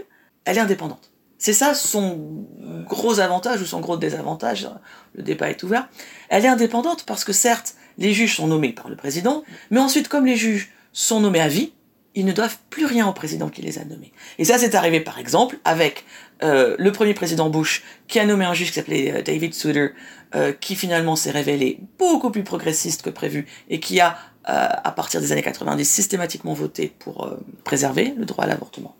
elle 0.45 0.57
est 0.57 0.61
indépendante. 0.61 1.11
C'est 1.37 1.53
ça 1.53 1.73
son 1.73 2.45
gros 2.85 3.19
avantage 3.19 3.61
ou 3.61 3.65
son 3.65 3.79
gros 3.79 3.97
désavantage, 3.97 4.69
le 5.15 5.23
débat 5.23 5.49
est 5.49 5.63
ouvert. 5.63 5.89
Elle 6.29 6.45
est 6.45 6.49
indépendante 6.49 7.03
parce 7.05 7.23
que 7.23 7.33
certes, 7.33 7.75
les 7.97 8.13
juges 8.13 8.35
sont 8.35 8.47
nommés 8.47 8.73
par 8.73 8.89
le 8.89 8.95
président, 8.95 9.43
mais 9.71 9.79
ensuite, 9.79 10.07
comme 10.07 10.25
les 10.25 10.35
juges 10.35 10.71
sont 10.93 11.19
nommés 11.19 11.41
à 11.41 11.47
vie, 11.47 11.73
ils 12.13 12.25
ne 12.25 12.31
doivent 12.31 12.57
plus 12.69 12.85
rien 12.85 13.07
au 13.07 13.13
président 13.13 13.49
qui 13.49 13.61
les 13.61 13.79
a 13.79 13.85
nommés. 13.85 14.11
Et 14.37 14.45
ça, 14.45 14.57
c'est 14.57 14.75
arrivé 14.75 14.99
par 14.99 15.17
exemple 15.17 15.57
avec 15.63 16.05
euh, 16.43 16.75
le 16.77 16.91
premier 16.91 17.13
président 17.13 17.49
Bush, 17.49 17.83
qui 18.07 18.19
a 18.19 18.25
nommé 18.25 18.45
un 18.45 18.53
juge 18.53 18.69
qui 18.69 18.75
s'appelait 18.75 19.11
euh, 19.11 19.21
David 19.21 19.53
Souter, 19.53 19.89
euh, 20.35 20.53
qui 20.53 20.75
finalement 20.75 21.15
s'est 21.15 21.31
révélé 21.31 21.79
beaucoup 21.97 22.31
plus 22.31 22.43
progressiste 22.43 23.01
que 23.01 23.09
prévu 23.09 23.45
et 23.69 23.79
qui 23.79 23.99
a, 23.99 24.17
à 24.43 24.91
partir 24.91 25.21
des 25.21 25.31
années 25.31 25.43
90, 25.43 25.85
systématiquement 25.85 26.53
voté 26.53 26.93
pour 26.99 27.31
préserver 27.63 28.15
le 28.17 28.25
droit 28.25 28.45
à 28.45 28.47
l'avortement. 28.47 28.95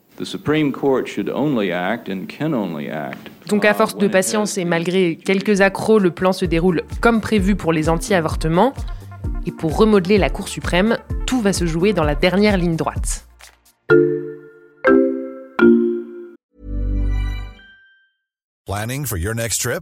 Donc 3.48 3.66
à 3.66 3.74
force 3.74 3.98
de 3.98 4.08
patience 4.08 4.58
et 4.58 4.66
malgré 4.66 5.16
quelques 5.16 5.62
accros, 5.62 6.00
le 6.00 6.12
plan 6.12 6.32
se 6.32 6.46
déroule 6.46 6.84
comme 7.02 7.22
prévu 7.22 7.56
pour 7.56 7.74
les 7.74 7.90
anti-avortements. 7.90 8.74
Et 9.46 9.52
pour 9.52 9.76
remodeler 9.76 10.18
la 10.18 10.30
Cour 10.30 10.48
suprême, 10.48 10.98
tout 11.26 11.42
va 11.42 11.54
se 11.54 11.66
jouer 11.66 11.94
dans 11.94 12.04
la 12.04 12.16
dernière 12.16 12.58
ligne 12.58 12.76
droite. 12.76 13.28
Planning 18.68 19.06
for 19.06 19.18
your 19.18 19.34
next 19.34 19.62
trip? 19.62 19.82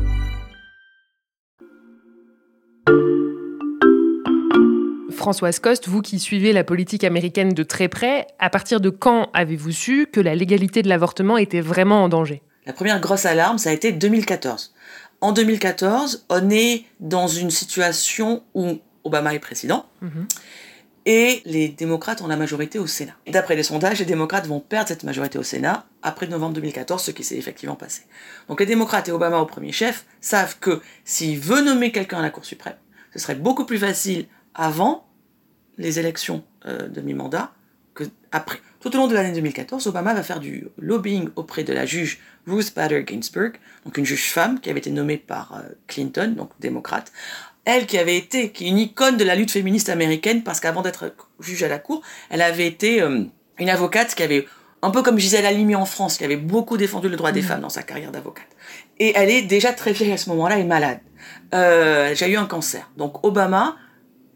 Françoise 5.21 5.59
Coste, 5.59 5.87
vous 5.87 6.01
qui 6.01 6.17
suivez 6.19 6.51
la 6.51 6.63
politique 6.63 7.03
américaine 7.03 7.53
de 7.53 7.61
très 7.61 7.87
près, 7.89 8.25
à 8.39 8.49
partir 8.49 8.81
de 8.81 8.89
quand 8.89 9.29
avez-vous 9.35 9.69
su 9.71 10.07
que 10.11 10.19
la 10.19 10.33
légalité 10.33 10.81
de 10.81 10.89
l'avortement 10.89 11.37
était 11.37 11.61
vraiment 11.61 12.03
en 12.03 12.09
danger? 12.09 12.41
La 12.65 12.73
première 12.73 12.99
grosse 12.99 13.27
alarme, 13.27 13.59
ça 13.59 13.69
a 13.69 13.73
été 13.73 13.91
2014. 13.91 14.73
En 15.21 15.31
2014, 15.31 16.25
on 16.29 16.49
est 16.49 16.85
dans 16.99 17.27
une 17.27 17.51
situation 17.51 18.41
où 18.55 18.79
Obama 19.03 19.35
est 19.35 19.39
président 19.39 19.85
Mhm. 20.01 20.25
et 21.05 21.43
les 21.45 21.67
démocrates 21.69 22.21
ont 22.23 22.27
la 22.27 22.35
majorité 22.35 22.79
au 22.79 22.87
Sénat. 22.87 23.13
D'après 23.27 23.55
les 23.55 23.61
sondages, 23.61 23.99
les 23.99 24.05
démocrates 24.05 24.47
vont 24.47 24.59
perdre 24.59 24.87
cette 24.87 25.03
majorité 25.03 25.37
au 25.37 25.43
Sénat 25.43 25.85
après 26.01 26.25
novembre 26.25 26.55
2014, 26.55 26.99
ce 27.03 27.11
qui 27.11 27.23
s'est 27.23 27.37
effectivement 27.37 27.75
passé. 27.75 28.01
Donc 28.49 28.59
les 28.59 28.65
démocrates 28.65 29.07
et 29.07 29.11
Obama 29.11 29.37
au 29.37 29.45
premier 29.45 29.71
chef 29.71 30.05
savent 30.19 30.57
que 30.59 30.81
s'il 31.05 31.37
veut 31.39 31.61
nommer 31.61 31.91
quelqu'un 31.91 32.17
à 32.17 32.21
la 32.23 32.31
Cour 32.31 32.43
suprême, 32.45 32.75
ce 33.13 33.19
serait 33.19 33.35
beaucoup 33.35 33.65
plus 33.67 33.77
facile 33.77 34.25
avant 34.55 35.05
les 35.81 35.99
élections 35.99 36.43
euh, 36.65 36.87
de 36.87 37.01
mi-mandat 37.01 37.51
que 37.93 38.05
après. 38.31 38.59
Tout 38.79 38.95
au 38.95 38.97
long 38.97 39.07
de 39.07 39.13
l'année 39.13 39.33
2014, 39.33 39.85
Obama 39.87 40.13
va 40.13 40.23
faire 40.23 40.39
du 40.39 40.67
lobbying 40.77 41.29
auprès 41.35 41.63
de 41.63 41.73
la 41.73 41.85
juge 41.85 42.19
Ruth 42.47 42.73
Bader 42.75 43.03
Ginsburg, 43.05 43.51
donc 43.85 43.97
une 43.97 44.05
juge 44.05 44.29
femme 44.31 44.59
qui 44.59 44.69
avait 44.69 44.79
été 44.79 44.89
nommée 44.91 45.17
par 45.17 45.53
euh, 45.55 45.69
Clinton, 45.87 46.33
donc 46.35 46.49
démocrate. 46.59 47.11
Elle 47.65 47.85
qui 47.85 47.99
avait 47.99 48.17
été, 48.17 48.51
qui 48.51 48.65
est 48.65 48.69
une 48.69 48.79
icône 48.79 49.17
de 49.17 49.23
la 49.23 49.35
lutte 49.35 49.51
féministe 49.51 49.89
américaine, 49.89 50.41
parce 50.41 50.59
qu'avant 50.59 50.81
d'être 50.81 51.13
juge 51.39 51.61
à 51.61 51.67
la 51.67 51.77
cour, 51.77 52.01
elle 52.31 52.41
avait 52.41 52.65
été 52.65 53.01
euh, 53.03 53.23
une 53.59 53.69
avocate 53.69 54.15
qui 54.15 54.23
avait, 54.23 54.47
un 54.81 54.89
peu 54.89 55.03
comme 55.03 55.19
Gisèle 55.19 55.45
Halimi 55.45 55.75
en 55.75 55.85
France, 55.85 56.17
qui 56.17 56.23
avait 56.23 56.37
beaucoup 56.37 56.77
défendu 56.77 57.07
le 57.09 57.17
droit 57.17 57.31
des 57.31 57.41
Mhm. 57.41 57.47
femmes 57.47 57.61
dans 57.61 57.69
sa 57.69 57.83
carrière 57.83 58.11
d'avocate. 58.11 58.47
Et 58.97 59.13
elle 59.15 59.29
est 59.29 59.43
déjà 59.43 59.73
très 59.73 59.91
vieille 59.93 60.11
à 60.13 60.17
ce 60.17 60.29
moment-là 60.31 60.57
et 60.57 60.63
malade. 60.63 60.99
Euh, 61.53 62.15
J'ai 62.15 62.31
eu 62.31 62.37
un 62.37 62.45
cancer. 62.47 62.89
Donc 62.97 63.23
Obama, 63.23 63.75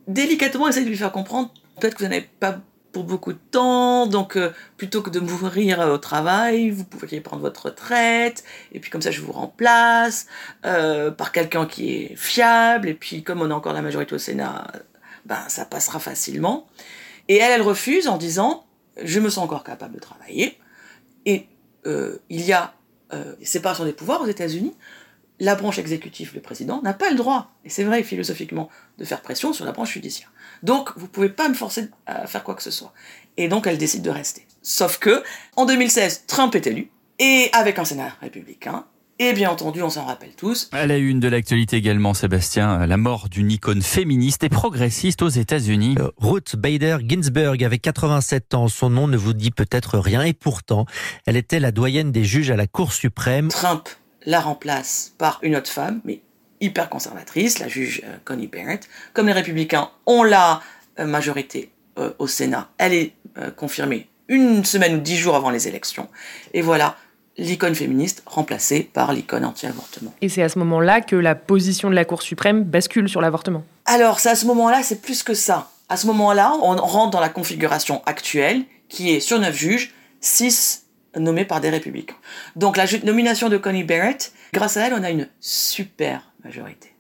délicatement, 0.08 0.68
essaie 0.68 0.84
de 0.84 0.90
lui 0.90 0.98
faire 0.98 1.12
comprendre, 1.12 1.52
peut-être 1.80 1.96
que 1.96 2.04
vous 2.04 2.10
n'avez 2.10 2.30
pas 2.40 2.60
pour 2.96 3.04
beaucoup 3.04 3.34
de 3.34 3.40
temps, 3.52 4.08
donc 4.08 4.38
euh, 4.38 4.52
plutôt 4.78 5.02
que 5.02 5.10
de 5.10 5.20
mourir 5.20 5.82
euh, 5.82 5.96
au 5.96 5.98
travail, 5.98 6.70
vous 6.70 6.86
pourriez 6.86 7.20
prendre 7.20 7.42
votre 7.42 7.66
retraite, 7.66 8.46
et 8.72 8.80
puis 8.80 8.90
comme 8.90 9.02
ça 9.02 9.12
je 9.12 9.20
vous 9.20 9.34
remplace 9.34 10.28
euh, 10.66 11.12
par 11.12 11.34
quelqu'un 11.34 11.66
qui 11.66 11.94
est 11.94 12.16
fiable, 12.16 12.88
et 12.88 12.94
puis 12.94 13.22
comme 13.22 13.42
on 13.42 13.52
a 13.52 13.54
encore 13.54 13.74
la 13.74 13.82
majorité 13.82 14.16
au 14.16 14.18
Sénat, 14.18 14.72
ben 15.26 15.44
ça 15.50 15.66
passera 15.66 16.00
facilement. 16.00 16.68
Et 17.28 17.36
elle, 17.36 17.52
elle 17.52 17.64
refuse 17.64 18.08
en 18.08 18.16
disant, 18.16 18.66
je 19.04 19.20
me 19.20 19.28
sens 19.28 19.44
encore 19.44 19.66
capable 19.66 19.96
de 19.96 20.00
travailler, 20.00 20.58
et 21.26 21.50
il 21.86 22.42
y 22.42 22.54
a 22.54 22.74
séparation 23.44 23.84
des 23.84 23.94
pouvoirs 23.94 24.22
aux 24.22 24.28
États-Unis, 24.28 24.74
la 25.40 25.56
branche 25.56 25.80
exécutive, 25.80 26.32
le 26.34 26.42
président, 26.42 26.82
n'a 26.82 26.94
pas 26.94 27.10
le 27.10 27.16
droit, 27.16 27.52
et 27.66 27.70
c'est 27.70 27.84
vrai 27.84 28.04
philosophiquement, 28.04 28.70
de 28.98 29.06
faire 29.06 29.22
pression 29.22 29.54
sur 29.54 29.66
la 29.66 29.72
branche 29.72 29.94
judiciaire. 29.94 30.32
Donc, 30.64 30.92
vous 30.96 31.08
pouvez 31.08 31.30
pas 31.30 31.50
me 31.50 31.54
forcer 31.54 31.90
à 32.06 32.28
faire 32.28 32.44
quoi 32.44 32.56
que 32.56 32.64
ce 32.64 32.72
soit. 32.72 32.94
Et 33.38 33.48
donc, 33.48 33.68
elle 33.68 33.78
décide 33.78 34.02
de 34.02 34.10
rester. 34.10 34.46
Sauf 34.62 34.98
que, 34.98 35.24
en 35.56 35.66
2016, 35.66 36.24
Trump 36.28 36.56
est 36.56 36.68
élu, 36.68 36.90
et 37.20 37.50
avec 37.54 37.80
un 37.80 37.86
Sénat 37.86 38.16
républicain, 38.22 38.86
et 39.18 39.32
bien 39.32 39.50
entendu, 39.50 39.82
on 39.82 39.90
s'en 39.90 40.04
rappelle 40.04 40.36
tous, 40.36 40.70
À 40.74 40.86
la 40.86 40.98
une 40.98 41.22
de 41.22 41.30
l'actualité 41.30 41.78
également, 41.78 42.14
Sébastien, 42.14 42.86
la 42.86 42.98
mort 42.98 43.30
d'une 43.30 43.50
icône 43.50 43.82
féministe 43.82 44.44
et 44.44 44.50
progressiste 44.50 45.22
aux 45.22 45.30
États-Unis. 45.30 45.96
Euh, 46.00 46.10
Ruth 46.18 46.58
Bader 46.58 46.98
Ginsburg 47.02 47.64
avait 47.64 47.78
87 47.78 48.56
ans. 48.56 48.68
Son 48.68 48.90
nom 48.90 49.08
ne 49.08 49.16
vous 49.16 49.32
dit 49.32 49.52
peut-être 49.52 50.00
rien 50.00 50.24
et 50.24 50.34
pourtant, 50.34 50.86
elle 51.26 51.38
était 51.38 51.62
la 51.62 51.72
doyenne 51.72 52.12
des 52.12 52.26
juges 52.26 52.52
à 52.52 52.58
la 52.58 52.68
Cour 52.68 52.92
suprême. 52.92 53.48
Trump 53.48 53.88
la 54.26 54.40
remplace 54.40 55.14
par 55.18 55.40
une 55.42 55.56
autre 55.56 55.70
femme, 55.70 56.02
mais 56.04 56.22
hyper 56.62 56.90
conservatrice, 56.90 57.60
la 57.60 57.68
juge 57.68 58.02
euh, 58.06 58.18
Connie 58.24 58.48
Barrett. 58.48 58.88
Comme 59.14 59.28
les 59.28 59.34
républicains 59.34 59.90
ont 60.06 60.24
la 60.24 60.62
euh, 61.00 61.06
majorité 61.06 61.72
euh, 61.98 62.12
au 62.20 62.28
Sénat, 62.28 62.70
elle 62.78 62.94
est 62.94 63.14
confirmée 63.58 64.08
une 64.30 64.64
semaine 64.64 64.96
ou 64.96 65.00
dix 65.00 65.18
jours 65.18 65.36
avant 65.36 65.50
les 65.50 65.68
élections. 65.68 66.08
Et 66.54 66.62
voilà, 66.62 66.96
l'icône 67.38 67.76
féministe 67.76 68.24
remplacée 68.26 68.90
par 68.94 69.12
l'icône 69.12 69.44
anti-avortement. 69.44 70.14
Et 70.22 70.30
c'est 70.30 70.42
à 70.42 70.48
ce 70.48 70.58
moment-là 70.60 71.02
que 71.02 71.18
la 71.18 71.36
position 71.36 71.90
de 71.90 71.96
la 71.96 72.06
Cour 72.06 72.22
suprême 72.22 72.64
bascule 72.64 73.10
sur 73.10 73.20
l'avortement. 73.20 73.66
Alors, 73.84 74.22
c'est 74.22 74.30
à 74.30 74.36
ce 74.36 74.46
moment-là, 74.46 74.84
c'est 74.84 75.02
plus 75.02 75.22
que 75.22 75.34
ça. 75.34 75.70
À 75.90 75.98
ce 75.98 76.08
moment-là, 76.08 76.54
on 76.62 76.78
rentre 76.78 77.12
dans 77.12 77.20
la 77.20 77.28
configuration 77.28 78.02
actuelle, 78.06 78.64
qui 78.88 79.14
est 79.14 79.20
sur 79.20 79.38
neuf 79.38 79.56
juges, 79.58 79.94
six 80.22 80.85
nommés 81.16 81.46
par 81.46 81.62
des 81.62 81.70
républicains. 81.70 82.16
Donc, 82.56 82.78
la 82.78 82.86
nomination 83.04 83.50
de 83.50 83.58
Connie 83.58 83.84
Barrett, 83.84 84.34
grâce 84.54 84.78
à 84.78 84.88
elle, 84.88 84.94
on 84.94 85.04
a 85.04 85.10
une 85.10 85.28
super 85.40 86.32
majorité. 86.44 86.96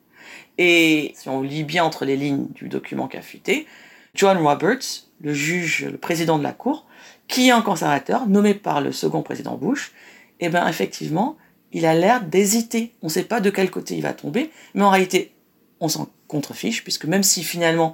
Et 0.58 1.14
si 1.16 1.30
on 1.30 1.42
lit 1.42 1.64
bien 1.64 1.84
entre 1.84 2.06
les 2.06 2.16
lignes 2.16 2.48
du 2.54 2.70
document 2.70 3.08
qui 3.08 3.18
a 3.18 3.22
fuité, 3.22 3.68
John 4.14 4.38
Roberts, 4.38 5.08
le 5.22 5.34
juge, 5.34 5.86
le 5.86 5.98
président 5.98 6.38
de 6.38 6.44
la 6.44 6.54
Cour, 6.54 6.86
qui 7.28 7.50
est 7.50 7.52
un 7.52 7.62
conservateur, 7.62 8.28
nommé 8.28 8.54
par 8.54 8.82
le 8.82 8.92
second 8.92 9.22
président 9.22 9.56
Bush, 9.56 9.92
eh 10.40 10.50
bien 10.50 10.68
effectivement, 10.68 11.38
il 11.72 11.86
a 11.86 11.94
l'air 11.94 12.22
d'hésiter. 12.22 12.94
On 13.02 13.08
ne 13.08 13.12
sait 13.12 13.24
pas 13.24 13.42
de 13.42 13.50
quel 13.50 13.70
côté 13.70 13.96
il 13.96 14.02
va 14.02 14.14
tomber, 14.14 14.52
mais 14.74 14.84
en 14.84 14.90
réalité, 14.90 15.34
on 15.80 15.90
s'en 15.90 16.08
contrefiche, 16.28 16.84
puisque 16.84 17.06
même 17.06 17.24
si 17.24 17.44
finalement 17.44 17.94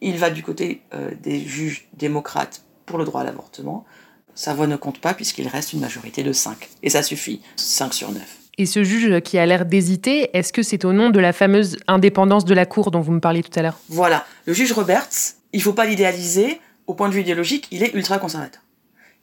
il 0.00 0.16
va 0.16 0.30
du 0.30 0.42
côté 0.42 0.82
euh, 0.94 1.10
des 1.22 1.40
juges 1.40 1.88
démocrates 1.92 2.62
pour 2.86 2.98
le 2.98 3.04
droit 3.04 3.20
à 3.20 3.24
l'avortement, 3.24 3.84
sa 4.34 4.54
voix 4.54 4.66
ne 4.66 4.76
compte 4.76 5.00
pas 5.00 5.14
puisqu'il 5.14 5.48
reste 5.48 5.72
une 5.72 5.80
majorité 5.80 6.22
de 6.22 6.32
5. 6.32 6.68
Et 6.82 6.90
ça 6.90 7.02
suffit, 7.02 7.40
5 7.56 7.94
sur 7.94 8.12
9. 8.12 8.22
Et 8.58 8.66
ce 8.66 8.84
juge 8.84 9.20
qui 9.22 9.38
a 9.38 9.46
l'air 9.46 9.64
d'hésiter, 9.64 10.36
est-ce 10.36 10.52
que 10.52 10.62
c'est 10.62 10.84
au 10.84 10.92
nom 10.92 11.10
de 11.10 11.18
la 11.18 11.32
fameuse 11.32 11.78
indépendance 11.86 12.44
de 12.44 12.54
la 12.54 12.66
Cour 12.66 12.90
dont 12.90 13.00
vous 13.00 13.12
me 13.12 13.20
parliez 13.20 13.42
tout 13.42 13.58
à 13.58 13.62
l'heure? 13.62 13.78
Voilà, 13.88 14.26
le 14.44 14.52
juge 14.52 14.72
Roberts, 14.72 15.08
il 15.52 15.62
faut 15.62 15.72
pas 15.72 15.86
l'idéaliser, 15.86 16.60
au 16.86 16.94
point 16.94 17.08
de 17.08 17.14
vue 17.14 17.20
idéologique, 17.20 17.68
il 17.70 17.82
est 17.82 17.94
ultra 17.94 18.18
conservateur. 18.18 18.60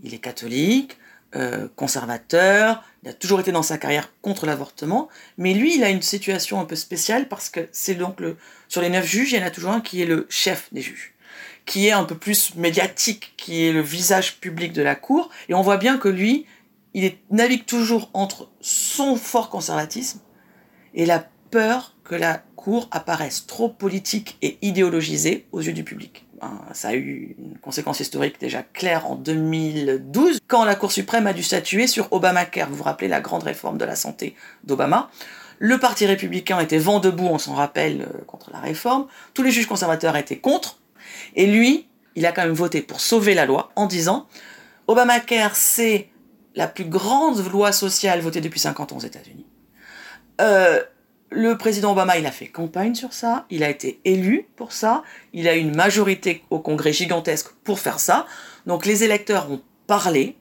Il 0.02 0.14
est 0.14 0.20
catholique, 0.20 0.98
euh, 1.36 1.68
conservateur, 1.76 2.84
il 3.04 3.10
a 3.10 3.14
toujours 3.14 3.40
été 3.42 3.52
dans 3.52 3.62
sa 3.62 3.78
carrière 3.78 4.12
contre 4.22 4.46
l'avortement, 4.46 5.10
mais 5.38 5.54
lui, 5.54 5.76
il 5.76 5.84
a 5.84 5.90
une 5.90 6.02
situation 6.02 6.60
un 6.60 6.66
peu 6.66 6.76
spéciale 6.76 7.28
parce 7.28 7.50
que 7.50 7.68
c'est 7.72 7.96
donc 7.96 8.20
le, 8.20 8.38
sur 8.70 8.82
les 8.82 8.90
neuf 8.90 9.06
juges, 9.06 9.34
il 9.34 9.40
y 9.40 9.44
en 9.44 9.46
a 9.46 9.52
toujours 9.52 9.72
un 9.72 9.82
qui 9.82 10.02
est 10.02 10.06
le 10.06 10.26
chef 10.30 10.70
des 10.72 10.82
juges, 10.82 11.14
qui 11.68 11.88
est 11.88 11.92
un 11.92 12.06
peu 12.06 12.16
plus 12.16 12.56
médiatique, 12.56 13.34
qui 13.38 13.68
est 13.68 13.74
le 13.74 13.82
visage 13.82 14.40
public 14.40 14.74
de 14.74 14.82
la 14.82 14.96
cour, 14.96 15.30
et 15.50 15.54
on 15.54 15.62
voit 15.62 15.78
bien 15.78 15.98
que 15.98 16.08
lui, 16.08 16.48
il 16.96 17.14
navigue 17.30 17.66
toujours 17.66 18.10
entre 18.14 18.50
son 18.62 19.18
fort 19.18 19.50
conservatisme 19.50 20.22
et 20.96 21.06
la 21.06 21.28
peur 21.52 21.94
que 22.04 22.16
la 22.16 22.42
cour 22.56 22.88
apparaisse 22.92 23.46
trop 23.46 23.70
politique 23.70 24.38
et 24.42 24.58
idéologisée 24.62 25.46
aux 25.52 25.62
yeux 25.62 25.74
du 25.74 25.84
public. 25.84 26.26
Ben, 26.42 26.62
ça 26.72 26.90
a 26.90 26.94
eu 26.94 27.36
une 27.38 27.58
conséquence 27.58 28.00
historique 28.00 28.40
déjà 28.40 28.64
claire 28.64 29.06
en 29.06 29.16
2012, 29.16 30.40
quand 30.48 30.64
la 30.64 30.76
Cour 30.76 30.92
suprême 30.92 31.28
a 31.28 31.34
dû 31.34 31.44
statuer 31.44 31.88
sur 31.88 32.12
Obamacare. 32.14 32.70
Vous 32.70 32.78
vous 32.78 32.84
rappelez 32.84 33.08
la 33.08 33.22
grande 33.22 33.44
réforme 33.44 33.78
de 33.78 33.86
la 33.86 33.96
santé 33.96 34.36
d'Obama? 34.64 35.10
Le 35.60 35.80
Parti 35.80 36.06
républicain 36.06 36.60
était 36.60 36.78
vent 36.78 37.00
debout, 37.00 37.26
on 37.26 37.40
s'en 37.40 37.56
rappelle, 37.56 38.02
euh, 38.02 38.24
contre 38.26 38.52
la 38.52 38.60
réforme. 38.60 39.08
Tous 39.34 39.42
les 39.42 39.50
juges 39.50 39.66
conservateurs 39.66 40.16
étaient 40.16 40.38
contre. 40.38 40.80
Et 41.36 41.48
lui, 41.48 41.88
il 42.16 42.26
a 42.26 42.32
quand 42.32 42.44
même 42.44 42.54
voté 42.54 42.82
pour 42.82 43.00
sauver 43.00 43.34
la 43.34 43.46
loi 43.46 43.72
en 43.76 43.86
disant 43.86 44.28
Obamacare, 44.88 45.56
c'est 45.56 46.10
la 46.56 46.68
plus 46.68 46.86
grande 46.86 47.46
loi 47.52 47.72
sociale 47.72 48.22
votée 48.22 48.42
depuis 48.42 48.60
50 48.60 48.94
ans 48.94 48.98
aux 48.98 49.02
États-Unis. 49.02 49.46
Euh, 50.42 50.82
le 51.30 51.58
président 51.58 51.92
Obama, 51.92 52.18
il 52.18 52.26
a 52.26 52.32
fait 52.32 52.48
campagne 52.48 52.96
sur 52.96 53.14
ça, 53.14 53.46
il 53.50 53.64
a 53.64 53.70
été 53.70 54.00
élu 54.06 54.48
pour 54.56 54.72
ça, 54.72 55.04
il 55.34 55.48
a 55.48 55.56
une 55.56 55.76
majorité 55.76 56.44
au 56.50 56.60
Congrès 56.60 56.94
gigantesque 56.94 57.50
pour 57.64 57.80
faire 57.80 58.00
ça. 58.00 58.26
Donc 58.66 58.86
les 58.86 59.04
électeurs 59.04 59.52
ont 59.52 59.62
parlé. 59.88 60.38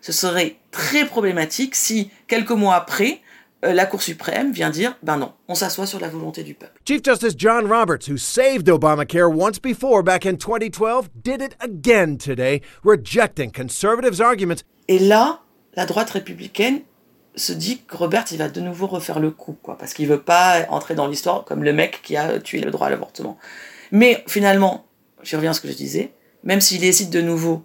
Ce 0.00 0.12
serait 0.12 0.56
très 0.70 1.04
problématique 1.04 1.74
si, 1.74 2.10
quelques 2.26 2.50
mois 2.50 2.74
après, 2.74 3.20
la 3.62 3.86
Cour 3.86 4.02
suprême 4.02 4.52
vient 4.52 4.70
dire 4.70 4.96
ben 5.02 5.16
non, 5.16 5.32
on 5.48 5.54
s'assoit 5.54 5.86
sur 5.86 6.00
la 6.00 6.08
volonté 6.08 6.42
du 6.42 6.54
peuple. 6.54 6.80
Chief 6.86 7.00
Justice 7.04 7.34
John 7.36 7.66
Roberts, 7.66 8.08
who 8.08 8.16
saved 8.16 8.68
Obamacare 8.68 9.30
once 9.30 9.58
before 9.60 10.02
back 10.02 10.24
in 10.26 10.36
2012, 10.36 11.10
did 11.22 11.42
it 11.42 11.56
again 11.60 12.16
today, 12.16 12.62
rejecting 12.84 13.50
conservatives' 13.52 14.20
arguments. 14.20 14.62
Et 14.88 14.98
là, 14.98 15.40
la 15.74 15.86
droite 15.86 16.10
républicaine 16.10 16.80
se 17.36 17.52
dit 17.52 17.82
que 17.86 17.96
Robert 17.96 18.24
il 18.32 18.38
va 18.38 18.48
de 18.48 18.60
nouveau 18.60 18.86
refaire 18.86 19.20
le 19.20 19.30
coup, 19.30 19.56
quoi, 19.62 19.78
parce 19.78 19.94
qu'il 19.94 20.08
veut 20.08 20.20
pas 20.20 20.66
entrer 20.70 20.94
dans 20.94 21.06
l'histoire 21.06 21.44
comme 21.44 21.62
le 21.62 21.72
mec 21.72 22.00
qui 22.02 22.16
a 22.16 22.38
tué 22.40 22.60
le 22.60 22.70
droit 22.70 22.88
à 22.88 22.90
l'avortement. 22.90 23.38
Mais 23.92 24.24
finalement, 24.26 24.86
j'y 25.22 25.36
reviens 25.36 25.50
à 25.50 25.54
ce 25.54 25.60
que 25.60 25.68
je 25.68 25.74
disais, 25.74 26.12
même 26.42 26.60
s'il 26.60 26.82
hésite 26.84 27.10
de 27.10 27.20
nouveau 27.20 27.62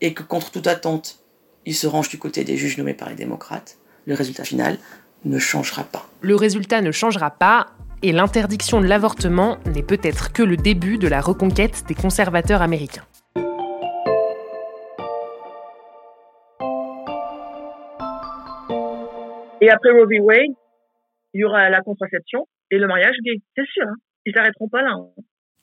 et 0.00 0.14
que 0.14 0.22
contre 0.22 0.50
toute 0.50 0.66
attente, 0.66 1.20
il 1.66 1.74
se 1.74 1.86
range 1.86 2.08
du 2.08 2.18
côté 2.18 2.44
des 2.44 2.56
juges 2.56 2.78
nommés 2.78 2.94
par 2.94 3.08
les 3.08 3.14
démocrates, 3.14 3.78
le 4.06 4.14
résultat 4.14 4.44
final 4.44 4.78
ne 5.24 5.38
changera 5.38 5.84
pas. 5.84 6.06
Le 6.20 6.36
résultat 6.36 6.80
ne 6.80 6.92
changera 6.92 7.30
pas, 7.30 7.66
et 8.02 8.12
l'interdiction 8.12 8.80
de 8.80 8.86
l'avortement 8.86 9.58
n'est 9.66 9.82
peut-être 9.82 10.32
que 10.32 10.42
le 10.42 10.56
début 10.56 10.98
de 10.98 11.08
la 11.08 11.20
reconquête 11.20 11.84
des 11.88 11.94
conservateurs 11.94 12.62
américains. 12.62 13.04
Et 19.60 19.70
après 19.70 19.90
Roe 19.90 20.06
v. 20.06 20.20
Wade, 20.20 20.54
il 21.34 21.40
y 21.40 21.44
aura 21.44 21.68
la 21.68 21.80
contraception 21.80 22.46
et 22.70 22.78
le 22.78 22.86
mariage 22.86 23.16
gay. 23.24 23.38
C'est 23.56 23.66
sûr, 23.66 23.84
hein. 23.86 23.96
ils 24.24 24.32
s'arrêteront 24.34 24.68
pas 24.68 24.82
là. 24.82 24.92
Hein. 24.92 25.08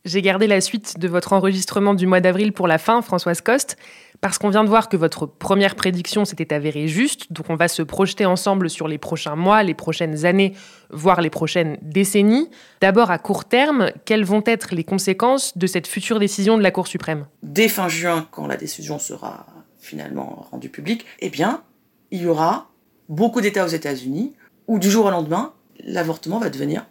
J'ai 0.05 0.21
gardé 0.21 0.45
la 0.45 0.61
suite 0.61 0.99
de 0.99 1.07
votre 1.07 1.33
enregistrement 1.33 1.95
du 1.95 2.05
mois 2.05 2.19
d'avril 2.19 2.53
pour 2.53 2.67
la 2.67 2.77
fin, 2.77 3.01
Françoise 3.01 3.41
Coste, 3.41 3.75
parce 4.21 4.37
qu'on 4.37 4.49
vient 4.49 4.63
de 4.63 4.69
voir 4.69 4.87
que 4.87 4.95
votre 4.97 5.25
première 5.25 5.73
prédiction 5.73 6.25
s'était 6.25 6.53
avérée 6.53 6.87
juste. 6.87 7.33
Donc 7.33 7.49
on 7.49 7.55
va 7.55 7.67
se 7.67 7.81
projeter 7.81 8.23
ensemble 8.27 8.69
sur 8.69 8.87
les 8.87 8.99
prochains 8.99 9.35
mois, 9.35 9.63
les 9.63 9.73
prochaines 9.73 10.27
années, 10.27 10.53
voire 10.91 11.21
les 11.21 11.31
prochaines 11.31 11.79
décennies. 11.81 12.51
D'abord, 12.81 13.09
à 13.09 13.17
court 13.17 13.45
terme, 13.45 13.89
quelles 14.05 14.25
vont 14.25 14.43
être 14.45 14.75
les 14.75 14.83
conséquences 14.83 15.57
de 15.57 15.65
cette 15.65 15.87
future 15.87 16.19
décision 16.19 16.55
de 16.55 16.61
la 16.61 16.69
Cour 16.69 16.85
suprême? 16.85 17.25
Dès 17.41 17.67
fin 17.67 17.89
juin, 17.89 18.27
quand 18.29 18.45
la 18.45 18.57
décision 18.57 18.99
sera 18.99 19.47
finalement 19.79 20.45
rendue 20.51 20.69
publique, 20.69 21.07
eh 21.19 21.31
bien, 21.31 21.63
il 22.11 22.21
y 22.21 22.27
aura 22.27 22.69
beaucoup 23.09 23.41
d'États 23.41 23.65
aux 23.65 23.69
États-Unis 23.69 24.33
où 24.67 24.77
du 24.77 24.91
jour 24.91 25.07
au 25.07 25.09
lendemain, 25.09 25.53
l'avortement 25.83 26.37
va 26.37 26.51
devenir 26.51 26.85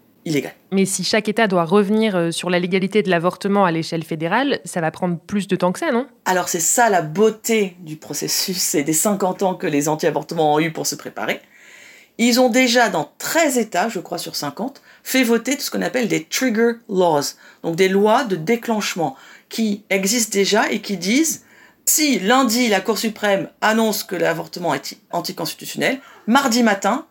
Mais 0.72 0.86
si 0.86 1.04
chaque 1.04 1.28
État 1.28 1.46
doit 1.46 1.64
revenir 1.64 2.16
euh, 2.16 2.30
sur 2.30 2.48
la 2.50 2.58
légalité 2.58 3.02
de 3.02 3.10
l'avortement 3.10 3.64
à 3.64 3.70
l'échelle 3.70 4.04
fédérale, 4.04 4.60
ça 4.64 4.80
va 4.80 4.90
prendre 4.90 5.18
plus 5.18 5.48
de 5.48 5.56
temps 5.56 5.72
que 5.72 5.78
ça, 5.78 5.92
non? 5.92 6.06
Alors 6.24 6.48
c'est 6.48 6.60
ça 6.60 6.88
la 6.88 7.02
beauté 7.02 7.76
du 7.80 7.96
processus. 7.96 8.74
Et 8.74 8.82
des 8.82 8.92
50 8.92 9.42
ans 9.42 9.54
que 9.54 9.66
les 9.66 9.88
anti-avortements 9.88 10.54
ont 10.54 10.60
eu 10.60 10.72
pour 10.72 10.86
se 10.86 10.94
préparer. 10.94 11.40
Ils 12.16 12.38
ont 12.40 12.48
déjà, 12.48 12.90
dans 12.90 13.10
13 13.18 13.58
États, 13.58 13.88
je 13.88 13.98
crois 13.98 14.18
sur 14.18 14.36
50, 14.36 14.82
fait 15.02 15.24
voter 15.24 15.58
ce 15.58 15.70
qu'on 15.70 15.82
appelle 15.82 16.06
des 16.06 16.24
trigger 16.24 16.74
laws, 16.88 17.34
donc 17.64 17.74
des 17.74 17.88
lois 17.88 18.22
de 18.24 18.36
déclenchement 18.36 19.16
qui 19.48 19.84
existent 19.90 20.32
déjà 20.32 20.70
et 20.70 20.80
qui 20.80 20.96
disent 20.96 21.44
si 21.86 22.18
lundi 22.20 22.68
la 22.68 22.80
Cour 22.80 22.98
suprême 22.98 23.48
annonce 23.60 24.04
que 24.04 24.16
l'avortement 24.16 24.74
est 24.74 24.96
anticonstitutionnel, 25.10 26.00
mardi 26.26 26.62
matin, 26.62 27.06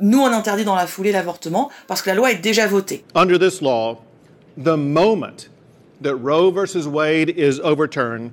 nous 0.00 0.20
on 0.20 0.32
interdit 0.32 0.64
dans 0.64 0.74
la 0.74 0.86
foulée 0.86 1.12
l'avortement 1.12 1.70
parce 1.86 2.02
que 2.02 2.10
la 2.10 2.16
loi 2.16 2.32
est 2.32 2.42
déjà 2.42 2.66
votée. 2.66 3.04
Under 3.14 3.38
this 3.38 3.60
law, 3.60 4.02
the 4.56 4.76
moment 4.76 5.48
that 6.02 6.16
Roe 6.16 6.50
versus 6.50 6.86
Wade 6.86 7.30
is 7.30 7.60
overturned, 7.62 8.30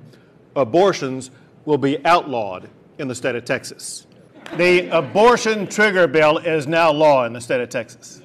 abortions 0.56 1.30
will 1.66 1.78
be 1.78 1.98
outlawed 2.04 2.68
in 2.98 3.08
the 3.08 3.14
state 3.14 3.36
of 3.36 3.44
Texas. 3.44 4.06
The 4.56 4.88
abortion 4.90 5.66
trigger 5.66 6.06
bill 6.06 6.38
is 6.38 6.66
now 6.66 6.92
law 6.92 7.24
in 7.24 7.32
the 7.32 7.40
state 7.40 7.60
of 7.60 7.68
Texas. 7.70 8.20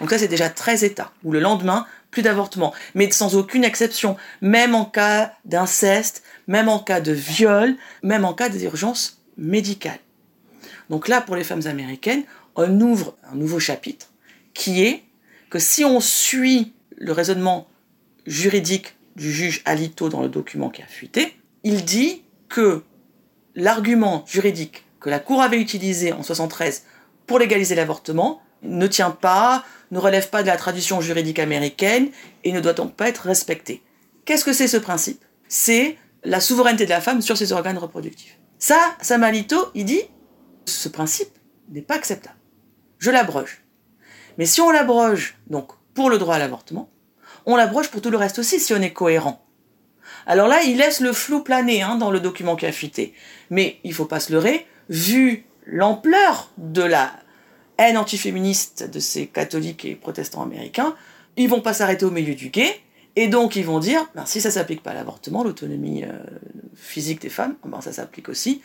Donc 0.00 0.10
ça 0.10 0.18
c'est 0.18 0.28
déjà 0.28 0.48
13 0.48 0.82
États 0.84 1.12
où 1.24 1.32
le 1.32 1.40
lendemain 1.40 1.86
plus 2.10 2.22
d'avortement, 2.22 2.72
mais 2.94 3.10
sans 3.10 3.36
aucune 3.36 3.64
exception, 3.64 4.16
même 4.40 4.74
en 4.74 4.84
cas 4.84 5.32
d'inceste, 5.44 6.24
même 6.48 6.68
en 6.68 6.78
cas 6.78 7.00
de 7.00 7.12
viol, 7.12 7.74
même 8.02 8.24
en 8.24 8.32
cas 8.32 8.48
d'urgence 8.48 9.20
médicale. 9.36 9.98
Donc 10.90 11.08
là, 11.08 11.20
pour 11.20 11.36
les 11.36 11.44
femmes 11.44 11.66
américaines, 11.66 12.24
on 12.56 12.80
ouvre 12.80 13.16
un 13.32 13.36
nouveau 13.36 13.60
chapitre 13.60 14.08
qui 14.52 14.82
est 14.82 15.04
que 15.48 15.58
si 15.58 15.84
on 15.84 16.00
suit 16.00 16.74
le 16.96 17.12
raisonnement 17.12 17.68
juridique 18.26 18.96
du 19.16 19.32
juge 19.32 19.62
Alito 19.64 20.08
dans 20.08 20.20
le 20.20 20.28
document 20.28 20.68
qui 20.68 20.82
a 20.82 20.86
fuité, 20.86 21.36
il 21.62 21.84
dit 21.84 22.22
que 22.48 22.82
l'argument 23.54 24.24
juridique 24.26 24.84
que 24.98 25.08
la 25.08 25.20
Cour 25.20 25.42
avait 25.42 25.60
utilisé 25.60 26.12
en 26.12 26.22
73 26.22 26.84
pour 27.26 27.38
légaliser 27.38 27.74
l'avortement 27.76 28.42
ne 28.62 28.86
tient 28.86 29.10
pas, 29.10 29.64
ne 29.92 29.98
relève 29.98 30.28
pas 30.28 30.42
de 30.42 30.48
la 30.48 30.56
tradition 30.56 31.00
juridique 31.00 31.38
américaine 31.38 32.10
et 32.44 32.52
ne 32.52 32.60
doit 32.60 32.74
donc 32.74 32.94
pas 32.94 33.08
être 33.08 33.22
respecté. 33.22 33.82
Qu'est-ce 34.24 34.44
que 34.44 34.52
c'est 34.52 34.68
ce 34.68 34.76
principe? 34.76 35.24
C'est 35.48 35.96
la 36.24 36.40
souveraineté 36.40 36.84
de 36.84 36.90
la 36.90 37.00
femme 37.00 37.22
sur 37.22 37.36
ses 37.36 37.52
organes 37.52 37.78
reproductifs. 37.78 38.38
Ça, 38.58 38.78
Samalito, 39.00 39.70
il 39.74 39.86
dit, 39.86 40.02
ce 40.66 40.88
principe 40.88 41.30
n'est 41.70 41.82
pas 41.82 41.94
acceptable. 41.94 42.36
Je 42.98 43.10
l'abroge. 43.10 43.62
Mais 44.38 44.46
si 44.46 44.60
on 44.60 44.70
l'abroge, 44.70 45.36
donc, 45.48 45.72
pour 45.94 46.10
le 46.10 46.18
droit 46.18 46.36
à 46.36 46.38
l'avortement, 46.38 46.90
on 47.46 47.56
l'abroge 47.56 47.90
pour 47.90 48.02
tout 48.02 48.10
le 48.10 48.16
reste 48.16 48.38
aussi 48.38 48.60
si 48.60 48.72
on 48.74 48.82
est 48.82 48.92
cohérent. 48.92 49.44
Alors 50.26 50.48
là, 50.48 50.62
il 50.62 50.76
laisse 50.76 51.00
le 51.00 51.12
flou 51.12 51.42
planer 51.42 51.82
hein, 51.82 51.96
dans 51.96 52.10
le 52.10 52.20
document 52.20 52.56
qui 52.56 52.66
a 52.66 52.72
fuité. 52.72 53.14
Mais 53.48 53.78
il 53.84 53.94
faut 53.94 54.04
pas 54.04 54.20
se 54.20 54.32
leurrer, 54.32 54.66
vu 54.88 55.46
l'ampleur 55.66 56.50
de 56.58 56.82
la 56.82 57.12
haine 57.78 57.96
antiféministe 57.96 58.90
de 58.90 59.00
ces 59.00 59.26
catholiques 59.26 59.84
et 59.84 59.94
protestants 59.94 60.42
américains, 60.42 60.94
ils 61.36 61.48
vont 61.48 61.60
pas 61.60 61.72
s'arrêter 61.72 62.04
au 62.04 62.10
milieu 62.10 62.34
du 62.34 62.50
guet, 62.50 62.80
et 63.16 63.28
donc 63.28 63.56
ils 63.56 63.64
vont 63.64 63.78
dire, 63.78 64.06
ben, 64.14 64.26
si 64.26 64.40
ça 64.40 64.50
s'applique 64.50 64.82
pas 64.82 64.90
à 64.90 64.94
l'avortement, 64.94 65.42
l'autonomie 65.42 66.04
euh, 66.04 66.18
physique 66.74 67.22
des 67.22 67.30
femmes, 67.30 67.56
ben, 67.64 67.80
ça 67.80 67.92
s'applique 67.92 68.28
aussi 68.28 68.62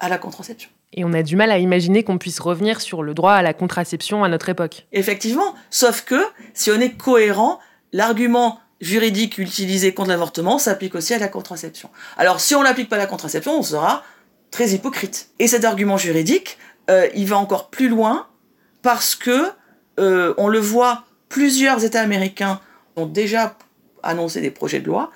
à 0.00 0.08
la 0.08 0.18
contraception. 0.18 0.70
Et 0.94 1.04
on 1.04 1.12
a 1.12 1.22
du 1.22 1.36
mal 1.36 1.50
à 1.50 1.58
imaginer 1.58 2.02
qu'on 2.02 2.18
puisse 2.18 2.40
revenir 2.40 2.80
sur 2.80 3.02
le 3.02 3.14
droit 3.14 3.32
à 3.32 3.42
la 3.42 3.52
contraception 3.52 4.24
à 4.24 4.28
notre 4.28 4.48
époque. 4.48 4.86
Effectivement, 4.92 5.54
sauf 5.70 6.02
que 6.02 6.20
si 6.54 6.70
on 6.70 6.80
est 6.80 6.96
cohérent, 6.96 7.58
l'argument 7.92 8.60
juridique 8.80 9.38
utilisé 9.38 9.92
contre 9.92 10.10
l'avortement 10.10 10.58
s'applique 10.58 10.94
aussi 10.94 11.14
à 11.14 11.18
la 11.18 11.28
contraception. 11.28 11.90
Alors 12.16 12.40
si 12.40 12.54
on 12.54 12.62
n'applique 12.62 12.88
pas 12.88 12.96
la 12.96 13.06
contraception, 13.06 13.58
on 13.58 13.62
sera 13.62 14.02
très 14.50 14.70
hypocrite. 14.70 15.30
Et 15.38 15.46
cet 15.46 15.64
argument 15.64 15.96
juridique, 15.96 16.58
euh, 16.90 17.08
il 17.14 17.26
va 17.26 17.38
encore 17.38 17.70
plus 17.70 17.88
loin 17.88 18.26
parce 18.82 19.14
que 19.14 19.50
euh, 19.98 20.32
on 20.38 20.48
le 20.48 20.58
voit, 20.58 21.04
plusieurs 21.28 21.84
États 21.84 22.00
américains 22.00 22.60
ont 22.96 23.06
déjà 23.06 23.56
annoncé 24.02 24.40
des 24.40 24.50
projets 24.50 24.80
de 24.80 24.86
loi 24.86 25.10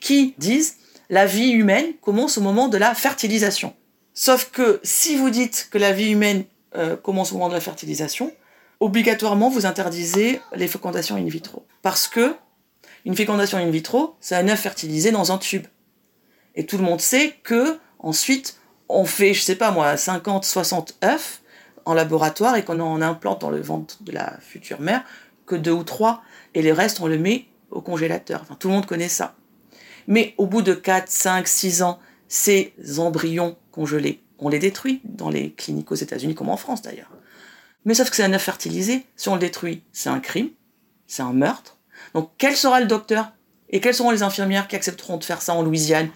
qui 0.00 0.34
disent 0.38 0.76
la 1.10 1.26
vie 1.26 1.50
humaine 1.50 1.92
commence 2.00 2.38
au 2.38 2.40
moment 2.40 2.68
de 2.68 2.78
la 2.78 2.94
fertilisation. 2.94 3.74
Sauf 4.14 4.50
que 4.50 4.80
si 4.82 5.16
vous 5.16 5.30
dites 5.30 5.68
que 5.70 5.78
la 5.78 5.92
vie 5.92 6.10
humaine 6.10 6.44
euh, 6.74 6.96
commence 6.96 7.32
au 7.32 7.36
moment 7.36 7.48
de 7.48 7.54
la 7.54 7.60
fertilisation, 7.60 8.32
obligatoirement 8.80 9.48
vous 9.48 9.66
interdisez 9.66 10.40
les 10.54 10.68
fécondations 10.68 11.16
in 11.16 11.24
vitro. 11.24 11.64
Parce 11.82 12.08
que 12.08 12.34
une 13.04 13.16
fécondation 13.16 13.58
in 13.58 13.70
vitro, 13.70 14.16
c'est 14.20 14.36
un 14.36 14.48
œuf 14.48 14.60
fertilisé 14.60 15.10
dans 15.10 15.32
un 15.32 15.38
tube. 15.38 15.66
Et 16.54 16.66
tout 16.66 16.76
le 16.76 16.84
monde 16.84 17.00
sait 17.00 17.36
que 17.42 17.78
ensuite 17.98 18.58
on 18.88 19.04
fait, 19.04 19.32
je 19.32 19.40
sais 19.40 19.56
pas 19.56 19.70
moi, 19.70 19.96
50, 19.96 20.44
60 20.44 20.98
œufs 21.04 21.42
en 21.84 21.94
laboratoire 21.94 22.56
et 22.56 22.64
qu'on 22.64 22.78
en 22.80 23.00
implante 23.00 23.40
dans 23.40 23.50
le 23.50 23.60
ventre 23.60 24.02
de 24.02 24.12
la 24.12 24.38
future 24.40 24.80
mère 24.80 25.02
que 25.46 25.56
deux 25.56 25.72
ou 25.72 25.82
trois, 25.82 26.22
et 26.54 26.62
les 26.62 26.72
restes 26.72 27.00
on 27.00 27.06
le 27.06 27.18
met 27.18 27.46
au 27.70 27.80
congélateur. 27.80 28.42
Enfin, 28.42 28.54
tout 28.54 28.68
le 28.68 28.74
monde 28.74 28.86
connaît 28.86 29.08
ça. 29.08 29.34
Mais 30.06 30.34
au 30.38 30.46
bout 30.46 30.62
de 30.62 30.74
4, 30.74 31.08
5, 31.10 31.48
6 31.48 31.82
ans, 31.82 31.98
ces 32.28 32.74
embryons 32.98 33.56
congelés, 33.72 34.20
on 34.38 34.48
les 34.48 34.60
détruit 34.60 35.00
dans 35.04 35.30
les 35.30 35.50
cliniques 35.50 35.90
aux 35.90 35.96
États-Unis 35.96 36.36
comme 36.36 36.48
en 36.48 36.56
France 36.56 36.82
d'ailleurs. 36.82 37.10
Mais 37.84 37.94
sauf 37.94 38.10
que 38.10 38.16
c'est 38.16 38.22
un 38.22 38.32
œuf 38.32 38.42
fertilisé, 38.42 39.04
si 39.16 39.28
on 39.28 39.34
le 39.34 39.40
détruit, 39.40 39.82
c'est 39.92 40.08
un 40.08 40.20
crime, 40.20 40.50
c'est 41.08 41.22
un 41.22 41.32
meurtre. 41.32 41.78
Donc 42.14 42.30
quel 42.38 42.54
sera 42.54 42.80
le 42.80 42.86
docteur 42.86 43.32
et 43.70 43.80
quelles 43.80 43.94
seront 43.94 44.10
les 44.10 44.22
infirmières 44.22 44.68
qui 44.68 44.76
accepteront 44.76 45.16
de 45.16 45.24
faire 45.24 45.42
ça 45.42 45.54
en 45.54 45.62
Louisiane? 45.62 46.10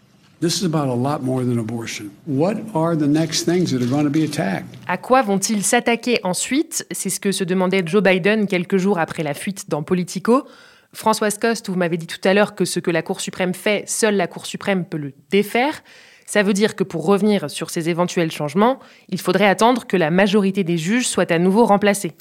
À 4.87 4.99
quoi 4.99 5.23
vont-ils 5.23 5.65
s'attaquer 5.65 6.21
ensuite? 6.25 6.87
C'est 6.91 7.09
ce 7.09 7.19
que 7.19 7.33
se 7.33 7.43
demandait 7.43 7.83
Joe 7.87 8.03
Biden 8.03 8.47
quelques 8.47 8.77
jours 8.77 8.99
après 8.99 9.23
la 9.23 9.33
fuite 9.33 9.71
dans 9.71 9.83
Politico. 9.83 10.47
Françoise 10.93 11.39
Coste, 11.39 11.71
vous 11.71 11.77
m'avez 11.77 11.97
dit 11.97 12.07
tout 12.07 12.21
à 12.25 12.35
l'heure 12.35 12.55
que 12.55 12.67
ce 12.67 12.81
que 12.81 12.91
la 12.91 13.03
Cour 13.03 13.23
suprême 13.23 13.55
fait, 13.55 13.89
seule 13.89 14.17
la 14.17 14.27
Cour 14.27 14.45
suprême 14.45 14.85
peut 14.85 14.99
le 14.99 15.15
défaire. 15.31 15.83
Ça 16.27 16.43
veut 16.43 16.53
dire 16.53 16.77
que 16.77 16.85
pour 16.85 17.07
revenir 17.07 17.51
sur 17.51 17.71
ces 17.71 17.89
éventuels 17.89 18.31
changements, 18.31 18.79
il 19.09 19.21
faudrait 19.21 19.47
attendre 19.47 19.87
que 19.87 19.97
la 19.97 20.11
majorité 20.11 20.65
des 20.65 20.77
juges 20.77 21.07
soit 21.07 21.31
à 21.31 21.39
nouveau 21.39 21.65
remplacée. 21.65 22.13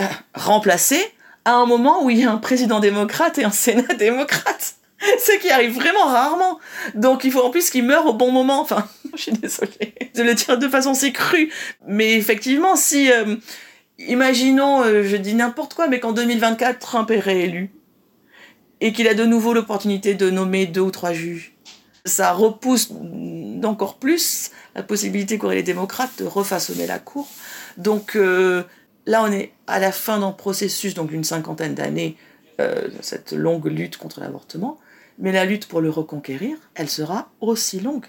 Euh, 0.00 0.04
remplacée 0.34 1.02
à 1.44 1.54
un 1.54 1.66
moment 1.66 2.04
où 2.04 2.10
il 2.10 2.20
y 2.20 2.24
a 2.24 2.30
un 2.30 2.38
président 2.38 2.80
démocrate 2.80 3.38
et 3.38 3.44
un 3.44 3.50
Sénat 3.50 3.94
démocrate 3.94 4.76
ce 5.18 5.38
qui 5.38 5.50
arrive 5.50 5.74
vraiment 5.74 6.04
rarement. 6.04 6.58
Donc 6.94 7.24
il 7.24 7.32
faut 7.32 7.42
en 7.42 7.50
plus 7.50 7.70
qu'il 7.70 7.84
meure 7.84 8.06
au 8.06 8.14
bon 8.14 8.30
moment. 8.30 8.60
Enfin, 8.60 8.86
je 9.16 9.22
suis 9.22 9.32
désolée 9.32 9.94
de 10.14 10.22
le 10.22 10.34
dire 10.34 10.58
de 10.58 10.68
façon 10.68 10.94
si 10.94 11.12
crue. 11.12 11.52
Mais 11.86 12.14
effectivement, 12.14 12.76
si... 12.76 13.10
Euh, 13.10 13.36
imaginons, 13.98 14.82
euh, 14.82 15.04
je 15.04 15.16
dis 15.16 15.34
n'importe 15.34 15.74
quoi, 15.74 15.88
mais 15.88 16.00
qu'en 16.00 16.12
2024, 16.12 16.78
Trump 16.78 17.10
est 17.10 17.20
réélu. 17.20 17.70
Et 18.80 18.92
qu'il 18.92 19.08
a 19.08 19.14
de 19.14 19.24
nouveau 19.24 19.54
l'opportunité 19.54 20.14
de 20.14 20.30
nommer 20.30 20.66
deux 20.66 20.80
ou 20.80 20.90
trois 20.90 21.12
juges. 21.12 21.52
Ça 22.04 22.32
repousse 22.32 22.90
d'encore 23.64 23.96
plus 23.96 24.50
la 24.74 24.82
possibilité 24.82 25.38
qu'auraient 25.38 25.56
les 25.56 25.62
démocrates 25.62 26.18
de 26.18 26.24
refaçonner 26.24 26.86
la 26.86 26.98
Cour. 26.98 27.28
Donc 27.76 28.16
euh, 28.16 28.62
là, 29.06 29.22
on 29.24 29.32
est 29.32 29.52
à 29.66 29.78
la 29.80 29.92
fin 29.92 30.20
d'un 30.20 30.32
processus, 30.32 30.94
donc 30.94 31.10
d'une 31.10 31.24
cinquantaine 31.24 31.74
d'années, 31.74 32.16
cette 33.00 33.32
longue 33.32 33.66
lutte 33.66 33.96
contre 33.96 34.20
l'avortement. 34.20 34.78
Mais 35.18 35.32
la 35.32 35.44
lutte 35.44 35.66
pour 35.66 35.80
le 35.80 35.90
reconquérir, 35.90 36.56
elle 36.74 36.88
sera 36.88 37.30
aussi 37.40 37.80
longue, 37.80 38.06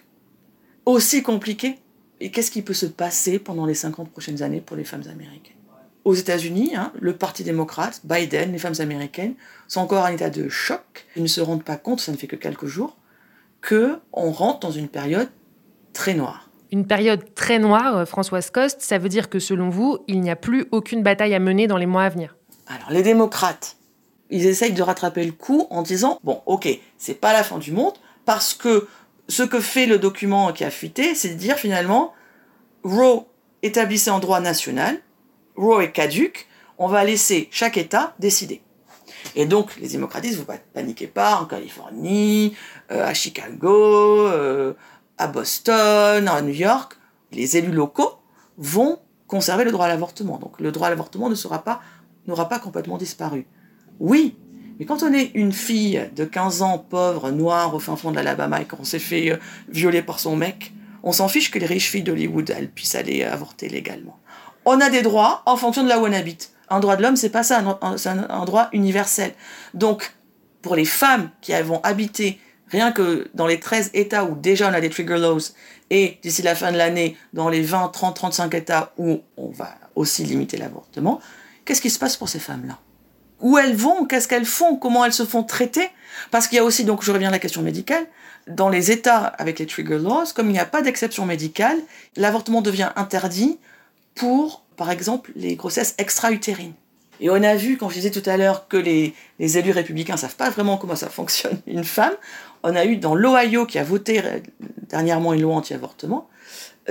aussi 0.86 1.22
compliquée. 1.24 1.80
Et 2.20 2.32
qu'est-ce 2.32 2.52
qui 2.52 2.62
peut 2.62 2.74
se 2.74 2.86
passer 2.86 3.40
pendant 3.40 3.66
les 3.66 3.74
50 3.74 4.10
prochaines 4.10 4.42
années 4.42 4.62
pour 4.62 4.78
les 4.78 4.86
femmes 4.86 5.04
américaines? 5.10 5.56
Aux 6.06 6.14
États-Unis, 6.14 6.76
hein, 6.76 6.94
le 7.00 7.16
Parti 7.16 7.44
démocrate, 7.44 8.02
Biden, 8.04 8.52
les 8.52 8.60
femmes 8.60 8.76
américaines 8.80 9.34
sont 9.68 9.82
encore 9.82 10.06
en 10.06 10.10
état 10.10 10.30
de 10.30 10.50
choc. 10.50 11.06
Ils 11.16 11.24
ne 11.24 11.28
se 11.28 11.42
rendent 11.42 11.64
pas 11.64 11.78
compte, 11.78 12.00
ça 12.00 12.12
ne 12.12 12.18
fait 12.18 12.28
que 12.28 12.36
quelques 12.36 12.68
jours, 12.68 12.96
que 13.62 14.00
on 14.14 14.32
rentre 14.32 14.60
dans 14.60 14.72
une 14.72 14.88
période 14.88 15.30
très 15.96 16.14
noire. 16.14 16.50
Une 16.72 16.86
période 16.86 17.34
très 17.34 17.58
noire, 17.58 17.98
euh, 17.98 18.06
Françoise 18.06 18.52
Coste, 18.52 18.82
ça 18.82 19.00
veut 19.00 19.10
dire 19.10 19.30
que 19.30 19.40
selon 19.40 19.70
vous, 19.70 19.98
il 20.08 20.22
n'y 20.22 20.30
a 20.30 20.36
plus 20.36 20.68
aucune 20.72 21.02
bataille 21.02 21.34
à 21.34 21.40
mener 21.40 21.66
dans 21.66 21.78
les 21.78 21.88
mois 21.88 22.04
à 22.04 22.10
venir. 22.10 22.36
Alors 22.68 22.92
les 22.92 23.02
démocrates 23.02 23.78
ils 24.30 24.46
essayent 24.46 24.74
de 24.74 24.82
rattraper 24.82 25.24
le 25.24 25.32
coup 25.32 25.68
en 25.70 25.82
disant 25.82 26.20
bon, 26.24 26.42
ok, 26.46 26.68
c'est 26.98 27.20
pas 27.20 27.34
la 27.34 27.44
fin 27.44 27.58
du 27.58 27.72
monde 27.72 27.94
parce 28.26 28.54
que 28.54 28.88
ce 29.28 29.44
que 29.44 29.60
fait 29.60 29.86
le 29.86 29.98
document 29.98 30.52
qui 30.54 30.64
a 30.64 30.72
fuité, 30.72 31.16
c'est 31.16 31.30
de 31.30 31.36
dire 31.36 31.58
finalement 31.58 32.14
Roe 32.84 33.26
établissait 33.64 34.12
en 34.12 34.20
droit 34.20 34.40
national, 34.40 35.00
Roe 35.56 35.82
est 35.82 35.92
caduque, 35.92 36.48
on 36.78 36.88
va 36.88 37.04
laisser 37.04 37.48
chaque 37.52 37.78
État 37.78 38.14
décider. 38.20 38.62
Et 39.36 39.46
donc, 39.46 39.76
les 39.78 39.88
démocratistes, 39.88 40.38
vous 40.38 40.46
paniquez 40.74 41.08
pas, 41.08 41.38
en 41.38 41.46
Californie, 41.46 42.56
euh, 42.92 43.06
à 43.06 43.14
Chicago, 43.14 44.28
euh, 44.28 44.74
à 45.18 45.28
Boston, 45.28 46.28
à 46.28 46.42
New 46.42 46.54
York, 46.54 46.98
les 47.32 47.58
élus 47.58 47.72
locaux 47.72 48.14
vont 48.58 49.00
conserver 49.28 49.64
le 49.64 49.72
droit 49.72 49.86
à 49.86 49.90
l'avortement. 49.90 50.38
Donc, 50.38 50.60
le 50.60 50.72
droit 50.72 50.88
à 50.88 50.90
l'avortement 50.90 51.30
ne 51.30 51.36
sera 51.36 51.64
pas, 51.64 51.82
n'aura 52.28 52.48
pas 52.50 52.60
complètement 52.60 52.98
disparu. 52.98 53.48
Oui, 54.00 54.38
mais 54.80 54.86
quand 54.86 55.04
on 55.04 55.14
est 55.14 55.32
une 55.36 55.54
fille 55.54 56.10
de 56.16 56.26
15 56.26 56.62
ans, 56.62 56.78
pauvre, 56.78 57.32
noire, 57.32 57.74
au 57.74 57.80
fin 57.80 57.96
fond 57.96 58.12
de 58.12 58.16
l'Alabama, 58.16 58.62
et 58.62 58.66
qu'on 58.66 58.84
s'est 58.84 59.00
fait 59.00 59.32
euh, 59.32 59.38
violer 59.70 60.02
par 60.02 60.20
son 60.20 60.36
mec, 60.36 60.74
on 61.04 61.12
s'en 61.12 61.28
fiche 61.28 61.52
que 61.52 61.60
les 61.60 61.66
riches 61.66 61.90
filles 61.90 62.04
d'Hollywood, 62.04 62.50
elles 62.50 62.70
puissent 62.70 62.96
aller 62.96 63.24
avorter 63.24 63.70
légalement. 63.70 64.20
On 64.66 64.82
a 64.82 64.90
des 64.90 65.02
droits 65.02 65.44
en 65.46 65.56
fonction 65.56 65.84
de 65.84 65.90
là 65.90 66.00
où 66.00 66.06
on 66.06 66.12
habite. 66.12 66.52
Un 66.70 66.80
droit 66.80 66.96
de 66.96 67.04
l'homme, 67.04 67.16
c'est 67.16 67.30
pas 67.30 67.44
ça, 67.44 67.64
c'est 67.98 68.10
un, 68.10 68.46
droit 68.46 68.70
universel. 68.74 69.34
Donc, 69.76 70.16
pour 70.64 70.76
les 70.76 70.86
femmes 70.86 71.30
qui 71.42 71.54
vont 71.62 71.80
habiter 71.84 72.40
rien 72.76 72.92
que 72.92 73.30
dans 73.34 73.48
les 73.48 73.60
13 73.60 73.92
États 73.94 74.26
où 74.26 74.36
déjà 74.36 74.70
on 74.70 74.74
a 74.74 74.82
des 74.82 74.90
trigger 74.90 75.18
laws, 75.18 75.54
et 75.90 76.18
d'ici 76.22 76.42
la 76.42 76.56
fin 76.56 76.72
de 76.72 76.78
l'année, 76.78 77.16
dans 77.34 77.48
les 77.48 77.62
20, 77.62 77.90
30, 77.90 78.16
35 78.16 78.54
États 78.54 78.94
où 78.98 79.22
on 79.38 79.50
va 79.50 79.76
aussi 79.96 80.24
limiter 80.24 80.58
l'avortement, 80.58 81.22
qu'est-ce 81.64 81.82
qui 81.82 81.90
se 81.90 82.00
passe 82.00 82.18
pour 82.18 82.28
ces 82.28 82.40
femmes-là? 82.40 82.78
Où 83.40 83.58
elles 83.58 83.76
vont, 83.76 84.06
qu'est-ce 84.06 84.28
qu'elles 84.28 84.46
font, 84.46 84.76
comment 84.76 85.06
elles 85.06 85.14
se 85.14 85.26
font 85.26 85.44
traiter? 85.44 85.88
Parce 86.32 86.48
qu'il 86.48 86.58
y 86.58 86.60
a 86.60 86.64
aussi, 86.64 86.84
donc 86.84 87.04
je 87.04 87.12
reviens 87.12 87.30
à 87.30 87.32
la 87.32 87.40
question 87.40 87.62
médicale, 87.62 88.06
dans 88.48 88.70
les 88.70 88.92
États 88.92 89.26
avec 89.26 89.60
les 89.60 89.68
trigger 89.68 90.00
laws, 90.00 90.34
comme 90.36 90.50
il 90.50 90.54
n'y 90.54 90.60
a 90.60 90.66
pas 90.66 90.82
d'exception 90.82 91.26
médicale, 91.26 91.78
l'avortement 92.16 92.62
devient 92.62 92.92
interdit 92.96 93.58
pour, 94.16 94.64
par 94.76 94.92
exemple, 94.92 95.32
les 95.36 95.56
grossesses 95.56 95.96
extra-utérines. 95.98 96.74
Et 97.20 97.30
on 97.30 97.42
a 97.42 97.56
vu, 97.56 97.78
quand 97.78 97.90
je 97.90 97.96
disais 97.96 98.12
tout 98.12 98.28
à 98.28 98.38
l'heure, 98.38 98.68
que 98.68 98.78
les, 98.78 99.14
élus 99.40 99.72
républicains 99.72 100.14
ne 100.14 100.20
savent 100.20 100.36
pas 100.36 100.50
vraiment 100.50 100.78
comment 100.78 100.96
ça 100.96 101.10
fonctionne 101.10 101.60
une 101.68 101.84
femme, 101.84 102.14
on 102.64 102.76
a 102.76 102.86
eu 102.86 102.98
dans 102.98 103.16
l'Ohio, 103.16 103.66
qui 103.66 103.78
a 103.78 103.84
voté 103.84 104.22
dernièrement 104.90 105.34
une 105.34 105.42
loi 105.42 105.56
anti-avortement, 105.56 106.28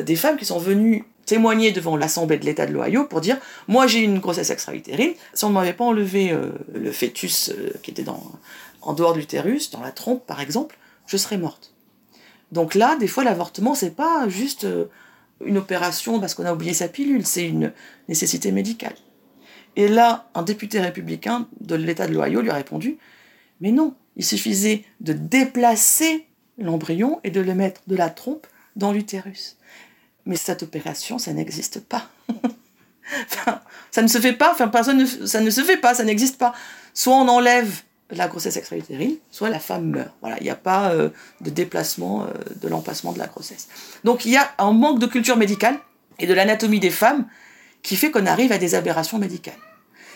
des 0.01 0.17
femmes 0.17 0.37
qui 0.37 0.45
sont 0.45 0.59
venues 0.59 1.05
témoigner 1.27 1.73
devant 1.73 1.97
l'Assemblée 1.97 2.39
de 2.39 2.45
l'État 2.45 2.67
de 2.67 2.73
l'Ohio 2.73 3.05
pour 3.05 3.21
dire 3.21 3.39
Moi, 3.69 3.87
j'ai 3.87 4.01
une 4.01 4.19
grossesse 4.19 4.51
extra-utérine. 4.51 5.15
Si 5.33 5.45
on 5.45 5.49
ne 5.49 5.55
m'avait 5.55 5.73
pas 5.73 5.85
enlevé 5.85 6.33
euh, 6.33 6.53
le 6.75 6.93
fœtus 6.93 7.51
euh, 7.51 7.73
qui 7.83 7.91
était 7.91 8.03
dans, 8.03 8.23
en 8.83 8.93
dehors 8.93 9.15
de 9.15 9.19
l'utérus, 9.19 9.71
dans 9.71 9.81
la 9.81 9.93
trompe 9.93 10.27
par 10.27 10.41
exemple, 10.41 10.77
je 11.07 11.17
serais 11.17 11.39
morte. 11.39 11.73
Donc 12.53 12.75
là, 12.75 12.97
des 12.97 13.09
fois, 13.09 13.25
l'avortement, 13.25 13.75
c'est 13.75 13.97
pas 13.97 14.29
juste 14.29 14.65
euh, 14.65 14.87
une 15.45 15.59
opération 15.59 16.21
parce 16.21 16.35
qu'on 16.35 16.45
a 16.45 16.53
oublié 16.53 16.75
sa 16.75 16.89
pilule, 16.89 17.27
c'est 17.27 17.47
une 17.47 17.73
nécessité 18.09 18.53
médicale. 18.53 18.95
Et 19.77 19.89
là, 19.89 20.29
un 20.35 20.43
député 20.43 20.81
républicain 20.81 21.49
de 21.61 21.75
l'État 21.75 22.07
de 22.07 22.13
l'Ohio 22.13 22.41
lui 22.41 22.51
a 22.51 22.55
répondu 22.55 22.99
Mais 23.61 23.73
non, 23.73 23.95
il 24.17 24.25
suffisait 24.25 24.85
de 25.01 25.13
déplacer 25.13 26.27
l'embryon 26.59 27.21
et 27.25 27.31
de 27.31 27.41
le 27.41 27.55
mettre 27.55 27.81
de 27.87 27.97
la 27.97 28.11
trompe 28.11 28.47
dans 28.77 28.93
l'utérus. 28.93 29.57
Mais 30.27 30.37
cette 30.37 30.63
opération, 30.63 31.19
ça 31.19 31.33
n'existe 31.33 31.81
pas. 31.81 32.09
ça 33.91 34.03
ne 34.03 34.09
se 34.09 34.19
fait 34.19 34.33
pas, 34.33 34.53
enfin, 34.53 34.69
personne 34.69 34.99
ne, 34.99 35.07
ça 35.07 35.41
ne 35.41 35.51
se 35.51 35.63
fait 35.63 35.77
pas, 35.77 35.95
ça 35.95 36.05
n'existe 36.05 36.39
pas. 36.39 36.55
Soit 36.95 37.15
on 37.15 37.29
enlève 37.29 37.83
la 38.11 38.29
grossesse 38.29 38.57
extra-utérine, 38.57 39.17
soit 39.31 39.51
la 39.51 39.59
femme 39.59 39.91
meurt. 39.91 40.13
Voilà, 40.21 40.37
il 40.41 40.45
n'y 40.45 40.51
a 40.51 40.57
pas 40.57 40.91
euh, 40.91 41.11
de 41.41 41.51
déplacement 41.51 42.25
euh, 42.25 42.27
de 42.61 42.69
l'empassement 42.69 43.13
de 43.13 43.19
la 43.19 43.27
grossesse. 43.27 43.69
Donc 44.05 44.25
il 44.25 44.33
y 44.33 44.37
a 44.37 44.53
un 44.59 44.73
manque 44.73 44.99
de 45.01 45.07
culture 45.07 45.37
médicale 45.37 45.79
et 46.19 46.27
de 46.27 46.35
l'anatomie 46.35 46.81
des 46.81 46.91
femmes 46.91 47.27
qui 47.85 47.95
fait 47.95 48.11
qu'on 48.11 48.27
arrive 48.27 48.51
à 48.51 48.59
des 48.59 48.75
aberrations 48.75 49.19
médicales. 49.19 49.55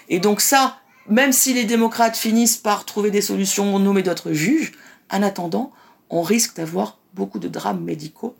Et 0.08 0.18
donc 0.18 0.40
ça, 0.40 0.78
même 1.06 1.32
si 1.32 1.54
les 1.54 1.64
démocrates 1.64 2.16
finissent 2.16 2.56
par 2.56 2.84
trouver 2.84 3.12
des 3.12 3.20
solutions, 3.20 3.78
nommer 3.78 4.02
d'autres 4.02 4.32
juges, 4.32 4.72
en 5.12 5.22
attendant, 5.22 5.70
on 6.10 6.22
risque 6.22 6.56
d'avoir 6.56 6.98
beaucoup 7.14 7.38
de 7.38 7.46
drames 7.46 7.84
médicaux 7.84 8.34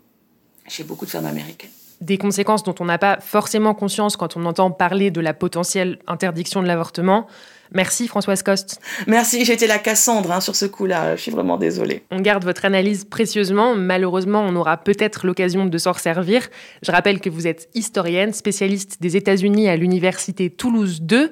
chez 0.67 0.83
beaucoup 0.83 1.05
de 1.05 1.11
femmes 1.11 1.25
américaines. 1.25 1.71
des 2.01 2.17
conséquences 2.17 2.63
dont 2.63 2.75
on 2.79 2.85
n'a 2.85 2.97
pas 2.97 3.19
forcément 3.19 3.73
conscience 3.73 4.15
quand 4.15 4.37
on 4.37 4.45
entend 4.45 4.71
parler 4.71 5.11
de 5.11 5.19
la 5.19 5.33
potentielle 5.33 5.99
interdiction 6.07 6.61
de 6.61 6.67
l'avortement. 6.67 7.27
Merci 7.73 8.07
Françoise 8.07 8.41
Coste. 8.43 8.79
Merci, 9.07 9.45
j'étais 9.45 9.67
la 9.67 9.77
Cassandre 9.77 10.31
hein, 10.31 10.41
sur 10.41 10.55
ce 10.55 10.65
coup-là, 10.65 11.15
je 11.15 11.21
suis 11.21 11.31
vraiment 11.31 11.57
désolée. 11.57 12.03
On 12.11 12.19
garde 12.19 12.43
votre 12.43 12.65
analyse 12.65 13.05
précieusement, 13.05 13.75
malheureusement 13.75 14.41
on 14.41 14.55
aura 14.55 14.77
peut-être 14.77 15.27
l'occasion 15.27 15.65
de 15.65 15.77
s'en 15.77 15.93
servir. 15.93 16.47
Je 16.81 16.91
rappelle 16.91 17.19
que 17.19 17.29
vous 17.29 17.47
êtes 17.47 17.69
historienne, 17.75 18.33
spécialiste 18.33 18.97
des 19.01 19.17
États-Unis 19.17 19.69
à 19.69 19.75
l'Université 19.75 20.49
Toulouse 20.49 21.01
2. 21.01 21.29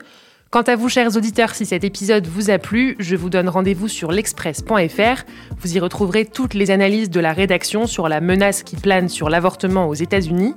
Quant 0.49 0.61
à 0.61 0.77
vous, 0.77 0.87
chers 0.87 1.17
auditeurs, 1.17 1.53
si 1.55 1.65
cet 1.65 1.83
épisode 1.83 2.25
vous 2.25 2.49
a 2.49 2.57
plu, 2.57 2.95
je 2.99 3.17
vous 3.17 3.29
donne 3.29 3.49
rendez-vous 3.49 3.89
sur 3.89 4.13
l'express.fr. 4.13 5.23
Vous 5.59 5.75
y 5.75 5.79
retrouverez 5.79 6.25
toutes 6.25 6.53
les 6.53 6.71
analyses 6.71 7.09
de 7.09 7.19
la 7.19 7.33
rédaction 7.33 7.85
sur 7.85 8.07
la 8.07 8.21
menace 8.21 8.63
qui 8.63 8.77
plane 8.77 9.09
sur 9.09 9.29
l'avortement 9.29 9.89
aux 9.89 9.93
États-Unis. 9.93 10.55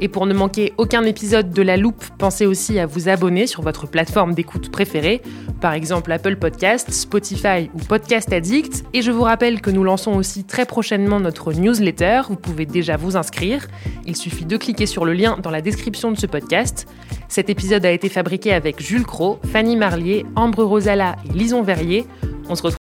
Et 0.00 0.08
pour 0.08 0.26
ne 0.26 0.34
manquer 0.34 0.72
aucun 0.78 1.04
épisode 1.04 1.50
de 1.50 1.62
La 1.62 1.76
Loupe, 1.76 2.04
pensez 2.18 2.46
aussi 2.46 2.78
à 2.78 2.86
vous 2.86 3.08
abonner 3.08 3.46
sur 3.46 3.62
votre 3.62 3.86
plateforme 3.86 4.34
d'écoute 4.34 4.70
préférée, 4.70 5.22
par 5.60 5.72
exemple 5.72 6.12
Apple 6.12 6.36
Podcast, 6.36 6.90
Spotify 6.92 7.70
ou 7.74 7.78
Podcast 7.78 8.32
Addict. 8.32 8.84
Et 8.92 9.02
je 9.02 9.10
vous 9.10 9.22
rappelle 9.22 9.60
que 9.60 9.70
nous 9.70 9.84
lançons 9.84 10.14
aussi 10.14 10.44
très 10.44 10.66
prochainement 10.66 11.20
notre 11.20 11.52
newsletter, 11.52 12.22
vous 12.28 12.36
pouvez 12.36 12.66
déjà 12.66 12.96
vous 12.96 13.16
inscrire. 13.16 13.66
Il 14.06 14.16
suffit 14.16 14.44
de 14.44 14.56
cliquer 14.56 14.86
sur 14.86 15.04
le 15.04 15.12
lien 15.12 15.38
dans 15.42 15.50
la 15.50 15.62
description 15.62 16.12
de 16.12 16.18
ce 16.18 16.26
podcast. 16.26 16.86
Cet 17.28 17.50
épisode 17.50 17.84
a 17.84 17.90
été 17.90 18.08
fabriqué 18.08 18.52
avec 18.52 18.80
Jules 18.80 19.04
Cro, 19.04 19.38
Fanny 19.52 19.76
Marlier, 19.76 20.24
Ambre 20.36 20.64
Rosala 20.64 21.16
et 21.28 21.36
Lison 21.36 21.62
Verrier. 21.62 22.06
On 22.48 22.54
se 22.54 22.62
retrouve 22.62 22.77